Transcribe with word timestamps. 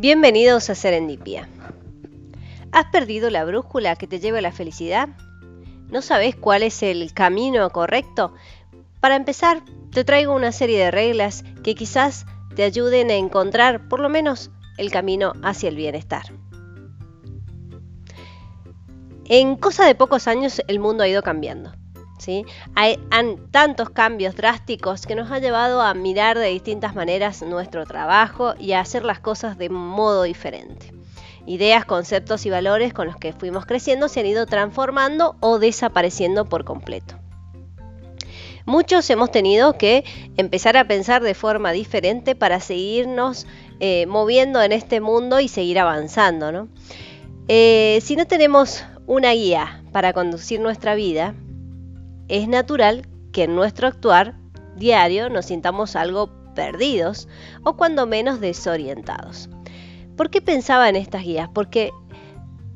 Bienvenidos 0.00 0.70
a 0.70 0.74
Serendipia. 0.74 1.46
¿Has 2.72 2.86
perdido 2.86 3.28
la 3.28 3.44
brújula 3.44 3.96
que 3.96 4.06
te 4.06 4.18
lleva 4.18 4.38
a 4.38 4.40
la 4.40 4.50
felicidad? 4.50 5.10
¿No 5.90 6.00
sabes 6.00 6.34
cuál 6.34 6.62
es 6.62 6.82
el 6.82 7.12
camino 7.12 7.68
correcto? 7.68 8.32
Para 9.00 9.14
empezar, 9.14 9.60
te 9.92 10.02
traigo 10.02 10.34
una 10.34 10.52
serie 10.52 10.78
de 10.78 10.90
reglas 10.90 11.44
que 11.62 11.74
quizás 11.74 12.24
te 12.56 12.62
ayuden 12.62 13.10
a 13.10 13.16
encontrar 13.16 13.88
por 13.88 14.00
lo 14.00 14.08
menos 14.08 14.50
el 14.78 14.90
camino 14.90 15.34
hacia 15.42 15.68
el 15.68 15.76
bienestar. 15.76 16.32
En 19.26 19.54
cosa 19.56 19.84
de 19.84 19.94
pocos 19.94 20.28
años 20.28 20.62
el 20.66 20.80
mundo 20.80 21.04
ha 21.04 21.08
ido 21.08 21.22
cambiando. 21.22 21.72
Hay 22.74 22.98
tantos 23.50 23.90
cambios 23.90 24.36
drásticos 24.36 25.06
que 25.06 25.14
nos 25.14 25.30
ha 25.30 25.38
llevado 25.38 25.80
a 25.80 25.94
mirar 25.94 26.38
de 26.38 26.48
distintas 26.48 26.94
maneras 26.94 27.42
nuestro 27.42 27.86
trabajo 27.86 28.54
y 28.58 28.72
a 28.72 28.80
hacer 28.80 29.04
las 29.04 29.20
cosas 29.20 29.56
de 29.58 29.68
modo 29.70 30.24
diferente. 30.24 30.92
Ideas, 31.46 31.84
conceptos 31.84 32.44
y 32.46 32.50
valores 32.50 32.92
con 32.92 33.06
los 33.06 33.16
que 33.16 33.32
fuimos 33.32 33.66
creciendo 33.66 34.08
se 34.08 34.20
han 34.20 34.26
ido 34.26 34.46
transformando 34.46 35.36
o 35.40 35.58
desapareciendo 35.58 36.44
por 36.44 36.64
completo. 36.64 37.16
Muchos 38.66 39.08
hemos 39.10 39.30
tenido 39.30 39.78
que 39.78 40.04
empezar 40.36 40.76
a 40.76 40.86
pensar 40.86 41.22
de 41.22 41.34
forma 41.34 41.72
diferente 41.72 42.34
para 42.34 42.60
seguirnos 42.60 43.46
eh, 43.80 44.06
moviendo 44.06 44.62
en 44.62 44.72
este 44.72 45.00
mundo 45.00 45.40
y 45.40 45.48
seguir 45.48 45.78
avanzando. 45.78 46.68
Eh, 47.48 47.98
si 48.02 48.14
no 48.16 48.26
tenemos 48.26 48.84
una 49.06 49.32
guía 49.32 49.82
para 49.90 50.12
conducir 50.12 50.60
nuestra 50.60 50.94
vida, 50.94 51.34
es 52.30 52.48
natural 52.48 53.06
que 53.32 53.44
en 53.44 53.54
nuestro 53.54 53.88
actuar 53.88 54.36
diario 54.76 55.28
nos 55.28 55.46
sintamos 55.46 55.96
algo 55.96 56.30
perdidos 56.54 57.28
o 57.64 57.76
cuando 57.76 58.06
menos 58.06 58.40
desorientados. 58.40 59.50
¿Por 60.16 60.30
qué 60.30 60.40
pensaba 60.40 60.88
en 60.88 60.96
estas 60.96 61.24
guías? 61.24 61.48
Porque 61.52 61.90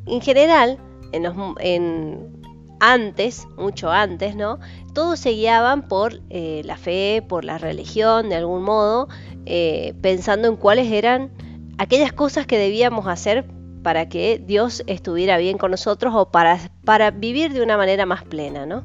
en 0.06 0.20
general, 0.20 0.78
en, 1.12 2.42
antes, 2.80 3.46
mucho 3.56 3.90
antes, 3.90 4.36
¿no? 4.36 4.58
Todos 4.92 5.20
se 5.20 5.30
guiaban 5.30 5.88
por 5.88 6.20
eh, 6.30 6.62
la 6.64 6.76
fe, 6.76 7.24
por 7.26 7.44
la 7.44 7.58
religión, 7.58 8.28
de 8.28 8.36
algún 8.36 8.62
modo, 8.62 9.08
eh, 9.46 9.94
pensando 10.00 10.48
en 10.48 10.56
cuáles 10.56 10.90
eran 10.90 11.30
aquellas 11.78 12.12
cosas 12.12 12.46
que 12.46 12.58
debíamos 12.58 13.06
hacer 13.06 13.46
para 13.82 14.08
que 14.08 14.42
Dios 14.44 14.82
estuviera 14.86 15.36
bien 15.36 15.58
con 15.58 15.70
nosotros 15.70 16.14
o 16.16 16.30
para, 16.30 16.58
para 16.84 17.10
vivir 17.10 17.52
de 17.52 17.62
una 17.62 17.76
manera 17.76 18.06
más 18.06 18.24
plena, 18.24 18.64
¿no? 18.66 18.84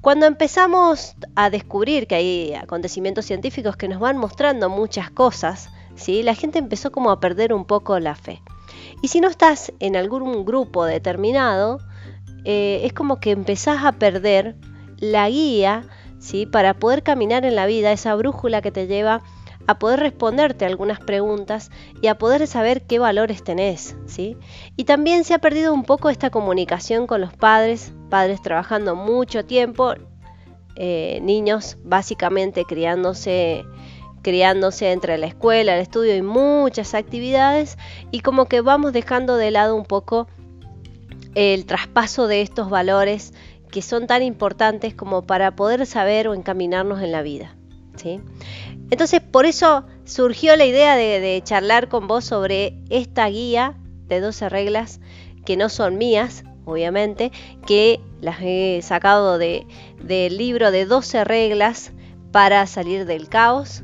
Cuando 0.00 0.24
empezamos 0.24 1.14
a 1.36 1.50
descubrir 1.50 2.06
que 2.06 2.14
hay 2.14 2.54
acontecimientos 2.54 3.26
científicos 3.26 3.76
que 3.76 3.86
nos 3.86 4.00
van 4.00 4.16
mostrando 4.16 4.70
muchas 4.70 5.10
cosas, 5.10 5.68
¿sí? 5.94 6.22
la 6.22 6.34
gente 6.34 6.58
empezó 6.58 6.90
como 6.90 7.10
a 7.10 7.20
perder 7.20 7.52
un 7.52 7.66
poco 7.66 7.98
la 7.98 8.14
fe. 8.14 8.40
Y 9.02 9.08
si 9.08 9.20
no 9.20 9.28
estás 9.28 9.74
en 9.78 9.96
algún 9.96 10.46
grupo 10.46 10.86
determinado, 10.86 11.80
eh, 12.46 12.80
es 12.84 12.94
como 12.94 13.20
que 13.20 13.30
empezás 13.30 13.84
a 13.84 13.92
perder 13.92 14.56
la 14.96 15.28
guía 15.28 15.84
¿sí? 16.18 16.46
para 16.46 16.72
poder 16.72 17.02
caminar 17.02 17.44
en 17.44 17.54
la 17.54 17.66
vida, 17.66 17.92
esa 17.92 18.14
brújula 18.14 18.62
que 18.62 18.70
te 18.70 18.86
lleva 18.86 19.22
a 19.66 19.78
poder 19.78 20.00
responderte 20.00 20.64
algunas 20.64 21.00
preguntas 21.00 21.70
y 22.02 22.08
a 22.08 22.16
poder 22.16 22.46
saber 22.46 22.82
qué 22.82 22.98
valores 22.98 23.44
tenés, 23.44 23.96
¿sí? 24.06 24.36
Y 24.76 24.84
también 24.84 25.24
se 25.24 25.34
ha 25.34 25.38
perdido 25.38 25.72
un 25.72 25.84
poco 25.84 26.10
esta 26.10 26.30
comunicación 26.30 27.06
con 27.06 27.20
los 27.20 27.34
padres, 27.34 27.92
padres 28.08 28.42
trabajando 28.42 28.96
mucho 28.96 29.44
tiempo, 29.44 29.94
eh, 30.76 31.20
niños 31.22 31.76
básicamente 31.82 32.64
criándose 32.64 33.64
criándose 34.22 34.92
entre 34.92 35.16
la 35.18 35.26
escuela, 35.26 35.74
el 35.74 35.80
estudio 35.80 36.14
y 36.14 36.22
muchas 36.22 36.94
actividades 36.94 37.78
y 38.10 38.20
como 38.20 38.46
que 38.46 38.60
vamos 38.60 38.92
dejando 38.92 39.36
de 39.36 39.50
lado 39.50 39.74
un 39.74 39.84
poco 39.84 40.28
el 41.34 41.64
traspaso 41.64 42.26
de 42.26 42.42
estos 42.42 42.68
valores 42.68 43.32
que 43.70 43.82
son 43.82 44.06
tan 44.06 44.22
importantes 44.22 44.94
como 44.94 45.22
para 45.22 45.54
poder 45.56 45.86
saber 45.86 46.28
o 46.28 46.34
encaminarnos 46.34 47.00
en 47.02 47.12
la 47.12 47.22
vida. 47.22 47.56
¿sí? 47.96 48.20
Entonces, 48.90 49.20
por 49.20 49.46
eso 49.46 49.84
surgió 50.04 50.56
la 50.56 50.66
idea 50.66 50.96
de, 50.96 51.40
charlar 51.44 51.88
con 51.88 52.06
vos 52.06 52.24
sobre 52.24 52.74
esta 52.90 53.26
guía 53.28 53.76
de 54.08 54.20
12 54.20 54.48
reglas 54.48 55.00
que 55.44 55.56
no 55.56 55.68
son 55.68 55.96
mías, 55.96 56.44
obviamente, 56.64 57.30
que 57.66 58.00
las 58.20 58.40
he 58.42 58.80
sacado 58.82 59.38
del 59.38 60.36
libro 60.36 60.70
de 60.70 60.86
12 60.86 61.24
reglas 61.24 61.92
para 62.32 62.66
salir 62.66 63.06
del 63.06 63.28
caos 63.28 63.82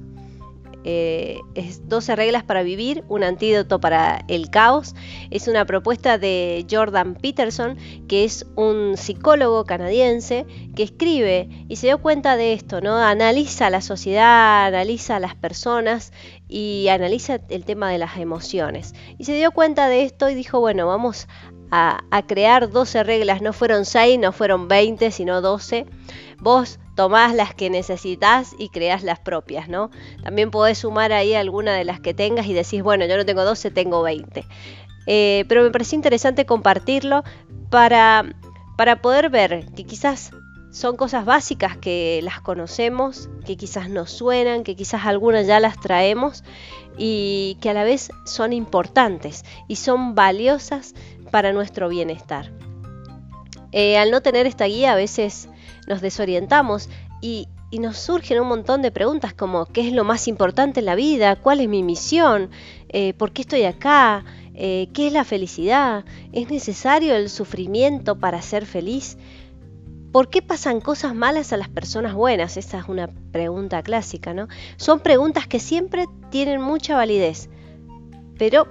eh, 0.89 1.41
es 1.57 1.89
12 1.89 2.15
reglas 2.15 2.45
para 2.45 2.63
vivir, 2.63 3.03
un 3.09 3.25
antídoto 3.25 3.81
para 3.81 4.25
el 4.29 4.51
caos. 4.51 4.95
Es 5.33 5.49
una 5.49 5.65
propuesta 5.65 6.17
de 6.17 6.65
Jordan 6.71 7.17
Peterson, 7.17 7.77
que 8.07 8.23
es 8.23 8.47
un 8.55 8.97
psicólogo 8.97 9.65
canadiense 9.65 10.47
que 10.77 10.85
escribe 10.85 11.49
y 11.69 11.75
se 11.77 11.89
dio 11.89 11.99
cuenta 11.99 12.37
de 12.37 12.53
esto, 12.53 12.81
¿no? 12.81 12.99
Analiza 12.99 13.69
la 13.69 13.81
sociedad, 13.81 14.67
analiza 14.67 15.19
las 15.19 15.35
personas 15.35 16.13
y 16.49 16.87
analiza 16.89 17.41
el 17.49 17.65
tema 17.65 17.91
de 17.91 17.99
las 17.99 18.17
emociones. 18.19 18.95
Y 19.19 19.25
se 19.25 19.35
dio 19.35 19.51
cuenta 19.51 19.89
de 19.89 20.05
esto 20.05 20.31
y 20.31 20.37
dijo, 20.37 20.61
bueno, 20.61 20.87
vamos 20.87 21.27
a, 21.73 22.05
a 22.13 22.27
crear 22.29 22.71
12 22.71 23.03
reglas, 23.03 23.43
no 23.43 23.53
fueron 23.53 23.87
6, 23.87 24.21
no 24.21 24.31
fueron 24.31 24.69
20, 24.69 25.11
sino 25.11 25.41
12. 25.41 25.85
Vos 26.39 26.79
tomás 26.97 27.35
las 27.35 27.55
que 27.55 27.71
necesitas 27.71 28.57
y 28.59 28.71
creas 28.71 29.05
las 29.05 29.21
propias, 29.21 29.69
¿no? 29.69 29.91
También 30.25 30.51
podés 30.51 30.79
sumar 30.79 31.13
ahí 31.13 31.35
alguna 31.35 31.75
de 31.75 31.85
las 31.85 32.01
que 32.01 32.15
tengas 32.15 32.47
y 32.47 32.55
decís, 32.55 32.83
bueno, 32.83 33.05
yo 33.07 33.17
no 33.17 33.25
tengo 33.25 33.45
12, 33.45 33.71
tengo 33.71 34.03
20. 34.03 34.45
Eh, 35.07 35.45
pero 35.49 35.63
me 35.63 35.71
pareció 35.71 35.95
interesante 35.95 36.47
compartirlo 36.47 37.23
para, 37.71 38.25
para 38.77 39.01
poder 39.03 39.31
ver 39.31 39.67
que 39.77 39.85
quizás 39.85 40.33
son 40.71 40.97
cosas 40.97 41.25
básicas 41.25 41.77
que 41.77 42.21
las 42.23 42.41
conocemos, 42.41 43.29
que 43.47 43.57
quizás 43.57 43.89
nos 43.89 44.11
suenan, 44.11 44.65
que 44.65 44.75
quizás 44.75 45.07
algunas 45.07 45.47
ya 45.47 45.61
las 45.61 45.79
traemos 45.79 46.45
y 46.99 47.59
que 47.61 47.71
a 47.71 47.75
la 47.75 47.85
vez 47.85 48.11
son 48.25 48.53
importantes 48.53 49.45
y 49.69 49.77
son 49.77 50.15
valiosas 50.15 50.95
para 51.31 51.53
nuestro 51.53 51.89
bienestar. 51.89 52.53
Eh, 53.73 53.99
al 53.99 54.11
no 54.11 54.23
tener 54.23 54.47
esta 54.47 54.65
guía 54.65 54.93
a 54.93 54.97
veces 54.97 55.49
nos 55.87 56.01
desorientamos 56.01 56.89
y, 57.21 57.49
nos 57.73 57.99
surgen 57.99 58.41
un 58.41 58.49
montón 58.49 58.81
de 58.81 58.91
preguntas 58.91 59.35
como 59.35 59.67
¿qué 59.67 59.87
es 59.87 59.93
lo 59.93 60.03
más 60.03 60.29
importante 60.29 60.81
en 60.81 60.87
la 60.87 60.95
vida? 60.95 61.37
¿Cuál 61.37 61.61
es 61.61 61.69
mi 61.69 61.83
misión? 61.83 62.49
Eh, 62.89 63.13
¿Por 63.13 63.33
qué 63.33 63.43
estoy 63.43 63.65
acá? 63.65 64.25
Eh, 64.55 64.89
¿Qué 64.95 65.09
es 65.09 65.13
la 65.13 65.25
felicidad? 65.25 66.07
¿Es 66.33 66.49
necesario 66.49 67.15
el 67.15 67.29
sufrimiento 67.29 68.19
para 68.19 68.41
ser 68.41 68.65
feliz? 68.65 69.19
¿Por 70.11 70.31
qué 70.31 70.41
pasan 70.41 70.81
cosas 70.81 71.15
malas 71.15 71.53
a 71.53 71.59
las 71.59 71.69
personas 71.69 72.15
buenas? 72.15 72.57
Esa 72.57 72.79
es 72.79 72.89
una 72.89 73.09
pregunta 73.31 73.83
clásica, 73.83 74.33
¿no? 74.33 74.49
Son 74.79 75.01
preguntas 75.01 75.47
que 75.47 75.61
siempre 75.61 76.07
tienen 76.31 76.63
mucha 76.63 76.97
validez, 76.97 77.51
pero 78.39 78.67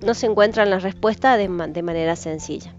no 0.00 0.14
se 0.14 0.24
encuentran 0.24 0.70
las 0.70 0.82
respuestas 0.82 1.36
de 1.36 1.82
manera 1.82 2.16
sencilla. 2.16 2.72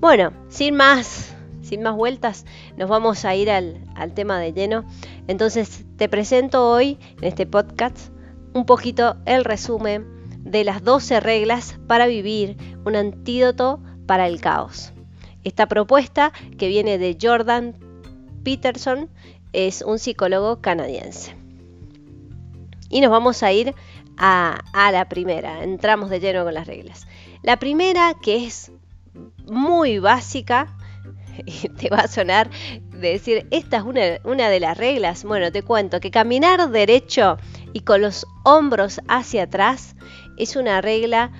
Bueno, 0.00 0.32
sin 0.48 0.76
más 0.76 1.29
sin 1.70 1.82
más 1.82 1.94
vueltas, 1.94 2.46
nos 2.76 2.90
vamos 2.90 3.24
a 3.24 3.36
ir 3.36 3.48
al, 3.48 3.78
tema 4.16 4.40
de 4.40 4.52
lleno. 4.52 4.84
Entonces 5.28 5.84
te 5.96 6.08
presento 6.08 6.68
hoy 6.68 6.98
en 7.18 7.28
este 7.28 7.46
podcast 7.46 7.96
un 8.54 8.66
poquito 8.66 9.16
el 9.24 9.44
resumen 9.44 10.04
de 10.40 10.64
las 10.64 10.82
12 10.82 11.20
reglas 11.20 11.78
para 11.86 12.08
vivir 12.08 12.56
un 12.84 12.96
antídoto 12.96 13.80
para 14.06 14.26
el 14.26 14.40
caos. 14.40 14.92
Esta 15.44 15.66
propuesta 15.68 16.32
que 16.58 16.66
viene 16.66 16.98
de 16.98 17.16
Jordan 17.22 17.76
Peterson 18.42 19.08
es 19.52 19.82
un 19.82 20.00
psicólogo 20.00 20.60
canadiense. 20.60 21.36
Y 22.88 23.00
nos 23.00 23.12
vamos 23.12 23.44
a 23.44 23.52
ir 23.52 23.76
a, 24.16 24.58
a, 24.72 24.90
la 24.90 25.08
primera, 25.08 25.62
entramos 25.62 26.10
de 26.10 26.18
lleno 26.18 26.42
con 26.42 26.52
las 26.52 26.66
reglas. 26.66 27.06
La 27.44 27.60
primera, 27.60 28.16
que 28.20 28.44
es 28.44 28.72
muy 29.46 30.00
básica, 30.00 30.76
y 31.46 31.68
te 31.68 31.88
va 31.88 31.98
a 31.98 32.08
sonar 32.08 32.50
de 32.90 33.12
decir, 33.12 33.46
esta 33.50 33.78
es 33.78 33.82
una, 33.82 34.02
una, 34.24 34.48
de 34.48 34.60
las 34.60 34.76
reglas. 34.76 35.24
Bueno, 35.24 35.50
te 35.52 35.62
cuento 35.62 36.00
que 36.00 36.10
caminar 36.10 36.70
derecho 36.70 37.38
y 37.72 37.80
con 37.80 38.02
los 38.02 38.26
hombros 38.44 39.00
hacia 39.08 39.44
atrás 39.44 39.96
es 40.36 40.56
una 40.56 40.80
regla 40.80 41.32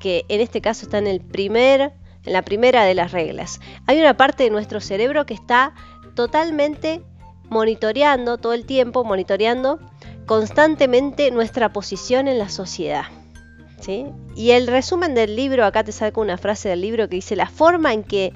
que 0.00 0.24
en 0.28 0.40
este 0.40 0.60
caso 0.60 0.86
está 0.86 0.98
en 0.98 1.06
el 1.06 1.20
primer 1.20 1.92
en 2.24 2.32
la 2.32 2.42
primera 2.42 2.84
de 2.84 2.94
las 2.94 3.12
reglas. 3.12 3.60
Hay 3.86 3.98
una 3.98 4.16
parte 4.16 4.44
de 4.44 4.50
nuestro 4.50 4.80
cerebro 4.80 5.26
que 5.26 5.34
está 5.34 5.74
totalmente 6.14 7.02
monitoreando 7.48 8.38
todo 8.38 8.52
el 8.52 8.66
tiempo, 8.66 9.04
monitoreando 9.04 9.78
constantemente 10.26 11.30
nuestra 11.30 11.72
posición 11.72 12.28
en 12.28 12.38
la 12.38 12.48
sociedad. 12.48 13.04
¿sí? 13.80 14.06
Y 14.36 14.50
el 14.50 14.66
resumen 14.66 15.14
del 15.14 15.36
libro, 15.36 15.64
acá 15.64 15.84
te 15.84 15.92
saco 15.92 16.20
una 16.20 16.36
frase 16.36 16.68
del 16.68 16.82
libro 16.82 17.08
que 17.08 17.16
dice, 17.16 17.36
la 17.36 17.48
forma 17.48 17.92
en 17.92 18.04
que 18.04 18.32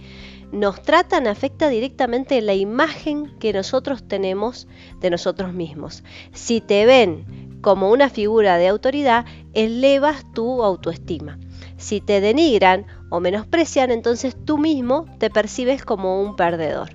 nos 0.53 0.83
tratan 0.83 1.27
afecta 1.27 1.69
directamente 1.69 2.41
la 2.43 2.55
imagen 2.55 3.37
que 3.39 3.53
nosotros 3.53 4.07
tenemos 4.07 4.69
de 5.01 5.11
nosotros 5.11 5.55
mismos. 5.55 6.05
Si 6.33 6.61
te 6.61 6.85
ven 6.85 7.59
como 7.63 7.91
una 7.91 8.11
figura 8.11 8.59
de 8.59 8.69
autoridad, 8.69 9.25
elevas 9.55 10.31
tu 10.35 10.63
autoestima. 10.63 11.39
Si 11.79 12.01
te 12.01 12.21
denigran 12.21 12.87
o 13.09 13.19
menosprecian, 13.21 13.91
entonces 13.91 14.37
tú 14.45 14.59
mismo 14.59 15.07
te 15.19 15.31
percibes 15.31 15.85
como 15.85 16.23
un 16.23 16.37
perdedor. 16.37 16.91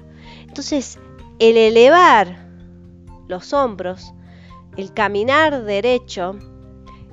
Entonces, 0.47 0.99
el 1.39 1.57
elevar 1.57 2.47
los 3.27 3.53
hombros, 3.53 4.13
el 4.77 4.93
caminar 4.93 5.63
derecho 5.63 6.37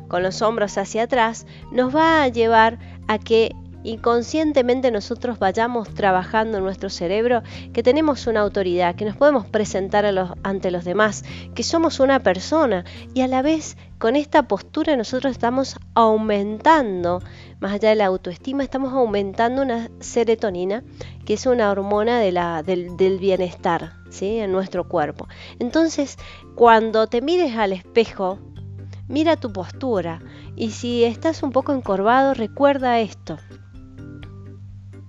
con 0.08 0.22
los 0.22 0.42
hombros 0.42 0.76
hacia 0.76 1.04
atrás, 1.04 1.46
nos 1.72 1.94
va 1.94 2.22
a 2.22 2.28
llevar 2.28 2.78
a 3.08 3.18
que 3.18 3.54
inconscientemente 3.84 4.90
nosotros 4.90 5.38
vayamos 5.38 5.92
trabajando 5.94 6.58
en 6.58 6.64
nuestro 6.64 6.90
cerebro 6.90 7.42
que 7.72 7.82
tenemos 7.82 8.26
una 8.26 8.40
autoridad, 8.40 8.96
que 8.96 9.04
nos 9.04 9.16
podemos 9.16 9.46
presentar 9.46 10.04
ante 10.42 10.70
los 10.70 10.84
demás, 10.84 11.24
que 11.54 11.62
somos 11.62 12.00
una 12.00 12.20
persona 12.20 12.84
y 13.12 13.20
a 13.20 13.28
la 13.28 13.42
vez 13.42 13.76
con 13.98 14.16
esta 14.16 14.48
postura 14.48 14.96
nosotros 14.96 15.32
estamos 15.32 15.76
aumentando, 15.94 17.22
más 17.60 17.72
allá 17.72 17.90
de 17.90 17.94
la 17.94 18.06
autoestima, 18.06 18.64
estamos 18.64 18.92
aumentando 18.92 19.62
una 19.62 19.90
serotonina, 20.00 20.82
que 21.24 21.34
es 21.34 21.46
una 21.46 21.70
hormona 21.70 22.20
del, 22.20 23.18
bienestar 23.20 23.92
¿sí? 24.10 24.38
en 24.38 24.50
nuestro 24.50 24.88
cuerpo. 24.88 25.28
Entonces, 25.58 26.18
cuando 26.54 27.06
te 27.06 27.20
mires 27.20 27.56
al 27.56 27.72
espejo, 27.72 28.38
mira 29.08 29.36
tu 29.36 29.52
postura 29.52 30.20
y 30.56 30.70
si 30.70 31.04
estás 31.04 31.42
un 31.42 31.52
poco 31.52 31.72
encorvado, 31.72 32.34
recuerda 32.34 33.00
esto 33.00 33.38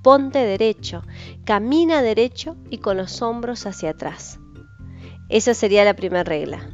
ponte 0.06 0.38
derecho, 0.38 1.02
camina 1.46 2.04
derecho 2.04 2.58
y 2.70 2.78
con 2.78 2.96
los 2.96 3.24
hombros 3.24 3.66
hacia 3.66 3.90
atrás. 3.90 4.40
Esa 5.30 5.56
sería 5.56 5.84
la 5.84 5.96
primera 5.96 6.24
regla. 6.24 6.70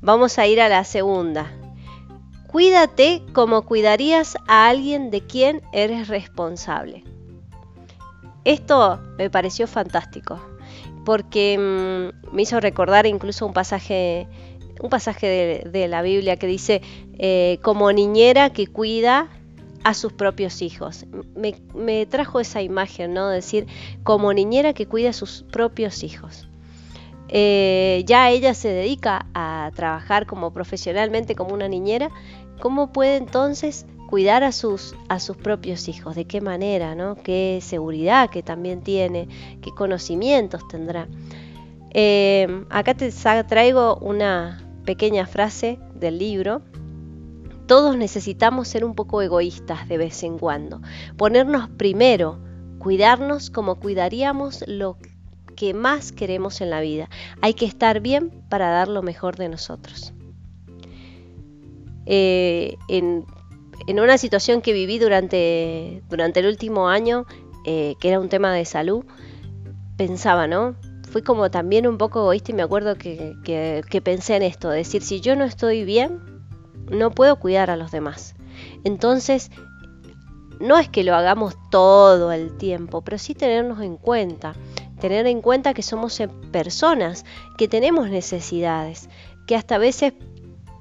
Vamos 0.00 0.38
a 0.38 0.46
ir 0.46 0.60
a 0.60 0.68
la 0.68 0.84
segunda. 0.84 1.50
Cuídate 2.46 3.24
como 3.32 3.62
cuidarías 3.62 4.36
a 4.46 4.68
alguien 4.68 5.10
de 5.10 5.20
quien 5.20 5.62
eres 5.72 6.06
responsable. 6.06 7.02
Esto 8.44 9.00
me 9.18 9.30
pareció 9.30 9.66
fantástico 9.66 10.40
porque 11.04 11.58
mm, 11.58 12.36
me 12.36 12.42
hizo 12.42 12.60
recordar 12.60 13.06
incluso 13.06 13.46
un 13.46 13.52
pasaje, 13.52 14.28
un 14.80 14.90
pasaje 14.90 15.64
de, 15.68 15.88
la 15.88 16.02
Biblia 16.02 16.36
que 16.36 16.46
dice, 16.46 16.82
eh, 17.18 17.58
como 17.62 17.90
niñera 17.90 18.50
que 18.50 18.68
cuida 18.68 19.28
a 19.84 19.94
sus 19.94 20.12
propios 20.12 20.62
hijos. 20.62 21.06
Me, 21.74 22.06
trajo 22.06 22.40
esa 22.40 22.62
imagen, 22.62 23.14
¿no? 23.14 23.28
Decir, 23.28 23.66
como 24.02 24.32
niñera 24.32 24.72
que 24.72 24.86
cuida 24.86 25.10
a 25.10 25.12
sus 25.12 25.44
propios 25.50 26.02
hijos. 26.02 26.48
Eh, 27.28 28.04
ya 28.06 28.30
ella 28.30 28.54
se 28.54 28.68
dedica 28.68 29.26
a 29.34 29.70
trabajar 29.74 30.26
como 30.26 30.52
profesionalmente 30.52 31.34
como 31.34 31.54
una 31.54 31.66
niñera, 31.66 32.10
¿cómo 32.60 32.92
puede 32.92 33.16
entonces 33.16 33.84
cuidar 34.08 34.44
a 34.44 34.52
sus, 34.52 34.94
a 35.08 35.18
sus 35.18 35.36
propios 35.36 35.88
hijos? 35.88 36.14
¿De 36.14 36.24
qué 36.24 36.40
manera? 36.40 36.94
¿no? 36.94 37.16
¿Qué 37.16 37.58
seguridad 37.62 38.30
que 38.30 38.42
también 38.42 38.82
tiene? 38.82 39.28
¿Qué 39.60 39.70
conocimientos 39.70 40.66
tendrá? 40.68 41.08
Eh, 41.90 42.64
acá 42.70 42.94
te 42.94 43.10
traigo 43.48 43.96
una 43.96 44.62
pequeña 44.84 45.26
frase 45.26 45.78
del 45.94 46.18
libro 46.18 46.62
todos 47.66 47.96
necesitamos 47.96 48.68
ser 48.68 48.84
un 48.84 48.94
poco 48.94 49.22
egoístas 49.22 49.88
de 49.88 49.98
vez 49.98 50.22
en 50.22 50.38
cuando, 50.38 50.80
ponernos 51.16 51.68
primero, 51.68 52.38
cuidarnos 52.78 53.50
como 53.50 53.76
cuidaríamos 53.76 54.64
lo 54.66 54.96
que 55.56 55.74
más 55.74 56.12
queremos 56.12 56.60
en 56.60 56.70
la 56.70 56.80
vida. 56.80 57.08
Hay 57.40 57.54
que 57.54 57.64
estar 57.64 58.00
bien 58.00 58.30
para 58.48 58.70
dar 58.70 58.88
lo 58.88 59.02
mejor 59.02 59.36
de 59.36 59.48
nosotros. 59.48 60.12
Eh, 62.04 62.76
en, 62.88 63.24
una 63.88 64.18
situación 64.18 64.62
que 64.62 64.72
viví 64.72 64.98
durante, 64.98 66.02
durante 66.08 66.40
el 66.40 66.46
último 66.46 66.88
año, 66.88 67.26
eh, 67.64 67.94
que 68.00 68.08
era 68.08 68.20
un 68.20 68.28
tema 68.28 68.52
de 68.52 68.64
salud, 68.64 69.04
pensaba, 69.96 70.46
¿no? 70.46 70.76
Fui 71.10 71.22
como 71.22 71.50
también 71.50 71.86
un 71.86 71.98
poco 71.98 72.20
egoísta 72.20 72.52
y 72.52 72.54
me 72.54 72.62
acuerdo 72.62 72.96
que, 72.96 73.34
que 73.44 74.00
pensé 74.02 74.36
en 74.36 74.42
esto, 74.42 74.68
decir, 74.68 75.02
si 75.02 75.20
yo 75.20 75.34
no 75.34 75.44
estoy 75.44 75.84
bien, 75.84 76.35
no 76.90 77.10
puedo 77.10 77.36
cuidar 77.36 77.70
a 77.70 77.76
los 77.76 77.90
demás. 77.90 78.34
Entonces, 78.84 79.50
no 80.60 80.78
es 80.78 80.88
que 80.88 81.04
lo 81.04 81.14
hagamos 81.14 81.56
todo 81.70 82.32
el 82.32 82.56
tiempo, 82.56 83.02
pero 83.02 83.18
sí 83.18 83.34
tenernos 83.34 83.80
en 83.80 83.96
cuenta, 83.96 84.54
tener 85.00 85.26
en 85.26 85.42
cuenta 85.42 85.74
que 85.74 85.82
somos 85.82 86.20
personas, 86.50 87.24
que 87.58 87.68
tenemos 87.68 88.08
necesidades, 88.08 89.08
que 89.46 89.56
hasta 89.56 89.76
a 89.76 89.78
veces, 89.78 90.14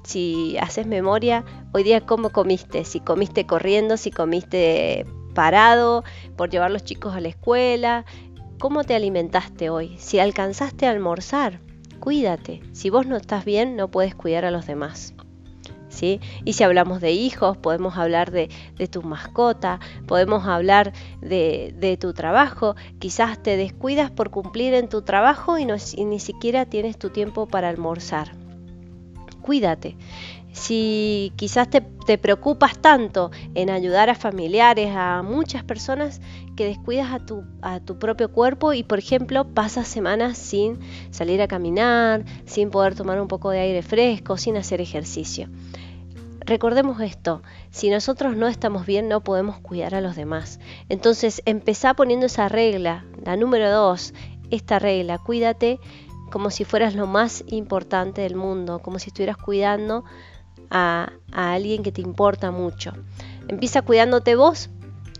si 0.03 0.57
haces 0.57 0.87
memoria, 0.87 1.43
hoy 1.73 1.83
día 1.83 2.01
cómo 2.01 2.29
comiste, 2.29 2.85
si 2.85 2.99
comiste 2.99 3.45
corriendo, 3.45 3.97
si 3.97 4.11
comiste 4.11 5.05
parado 5.33 6.03
por 6.37 6.49
llevar 6.49 6.71
los 6.71 6.83
chicos 6.83 7.13
a 7.13 7.19
la 7.19 7.27
escuela, 7.27 8.05
cómo 8.59 8.83
te 8.83 8.95
alimentaste 8.95 9.69
hoy, 9.69 9.97
si 9.97 10.19
alcanzaste 10.19 10.87
a 10.87 10.91
almorzar, 10.91 11.59
cuídate, 11.99 12.61
si 12.71 12.89
vos 12.89 13.05
no 13.05 13.17
estás 13.17 13.43
bien 13.43 13.75
no 13.75 13.89
puedes 13.89 14.15
cuidar 14.15 14.45
a 14.45 14.51
los 14.51 14.65
demás. 14.65 15.13
Y 16.01 16.53
si 16.53 16.63
hablamos 16.63 17.01
de 17.01 17.11
hijos, 17.11 17.57
podemos 17.57 17.97
hablar 17.97 18.31
de, 18.31 18.49
tu 18.89 19.01
mascota, 19.03 19.79
podemos 20.07 20.45
hablar 20.45 20.93
de, 21.21 21.97
tu 21.99 22.13
trabajo. 22.13 22.75
Quizás 22.99 23.41
te 23.41 23.57
descuidas 23.57 24.11
por 24.11 24.29
cumplir 24.29 24.73
en 24.73 24.89
tu 24.89 25.01
trabajo 25.01 25.57
y, 25.57 25.65
ni 25.65 26.19
siquiera 26.19 26.65
tienes 26.65 26.97
tu 26.97 27.09
tiempo 27.09 27.47
para 27.47 27.69
almorzar. 27.69 28.31
Cuídate. 29.41 29.95
Si 30.53 31.33
quizás 31.35 31.69
te, 31.69 32.17
preocupas 32.17 32.77
tanto 32.79 33.29
en 33.55 33.69
ayudar 33.69 34.09
a 34.09 34.15
familiares, 34.15 34.89
a 34.95 35.21
muchas 35.21 35.63
personas, 35.63 36.21
que 36.55 36.65
descuidas 36.65 37.11
a 37.61 37.79
tu 37.81 37.99
propio 37.99 38.31
cuerpo 38.31 38.71
y, 38.71 38.83
por 38.83 38.97
ejemplo, 38.97 39.43
pasas 39.53 39.87
semanas 39.89 40.37
sin 40.37 40.79
salir 41.11 41.41
a 41.41 41.49
caminar, 41.49 42.23
sin 42.45 42.69
poder 42.69 42.95
tomar 42.95 43.19
un 43.19 43.27
poco 43.27 43.49
de 43.49 43.59
aire 43.59 43.81
fresco, 43.81 44.37
sin 44.37 44.55
hacer 44.55 44.79
ejercicio. 44.79 45.49
Recordemos 46.45 47.01
esto, 47.01 47.41
si 47.71 47.89
nosotros 47.89 48.35
no 48.35 48.47
estamos 48.47 48.85
bien 48.85 49.07
no 49.07 49.21
podemos 49.21 49.59
cuidar 49.59 49.95
a 49.95 50.01
los 50.01 50.15
demás. 50.15 50.59
Entonces 50.89 51.41
empezá 51.45 51.95
poniendo 51.95 52.27
esa 52.27 52.49
regla, 52.49 53.03
la 53.23 53.35
número 53.35 53.71
dos, 53.71 54.13
esta 54.51 54.77
regla, 54.77 55.17
cuídate 55.17 55.79
como 56.31 56.51
si 56.51 56.63
fueras 56.63 56.93
lo 56.93 57.07
más 57.07 57.43
importante 57.47 58.21
del 58.21 58.35
mundo, 58.35 58.79
como 58.79 58.99
si 58.99 59.09
estuvieras 59.09 59.37
cuidando 59.37 60.03
a, 60.69 61.13
a 61.31 61.53
alguien 61.53 61.81
que 61.81 61.91
te 61.91 62.01
importa 62.01 62.51
mucho. 62.51 62.93
Empieza 63.47 63.81
cuidándote 63.81 64.35
vos, 64.35 64.69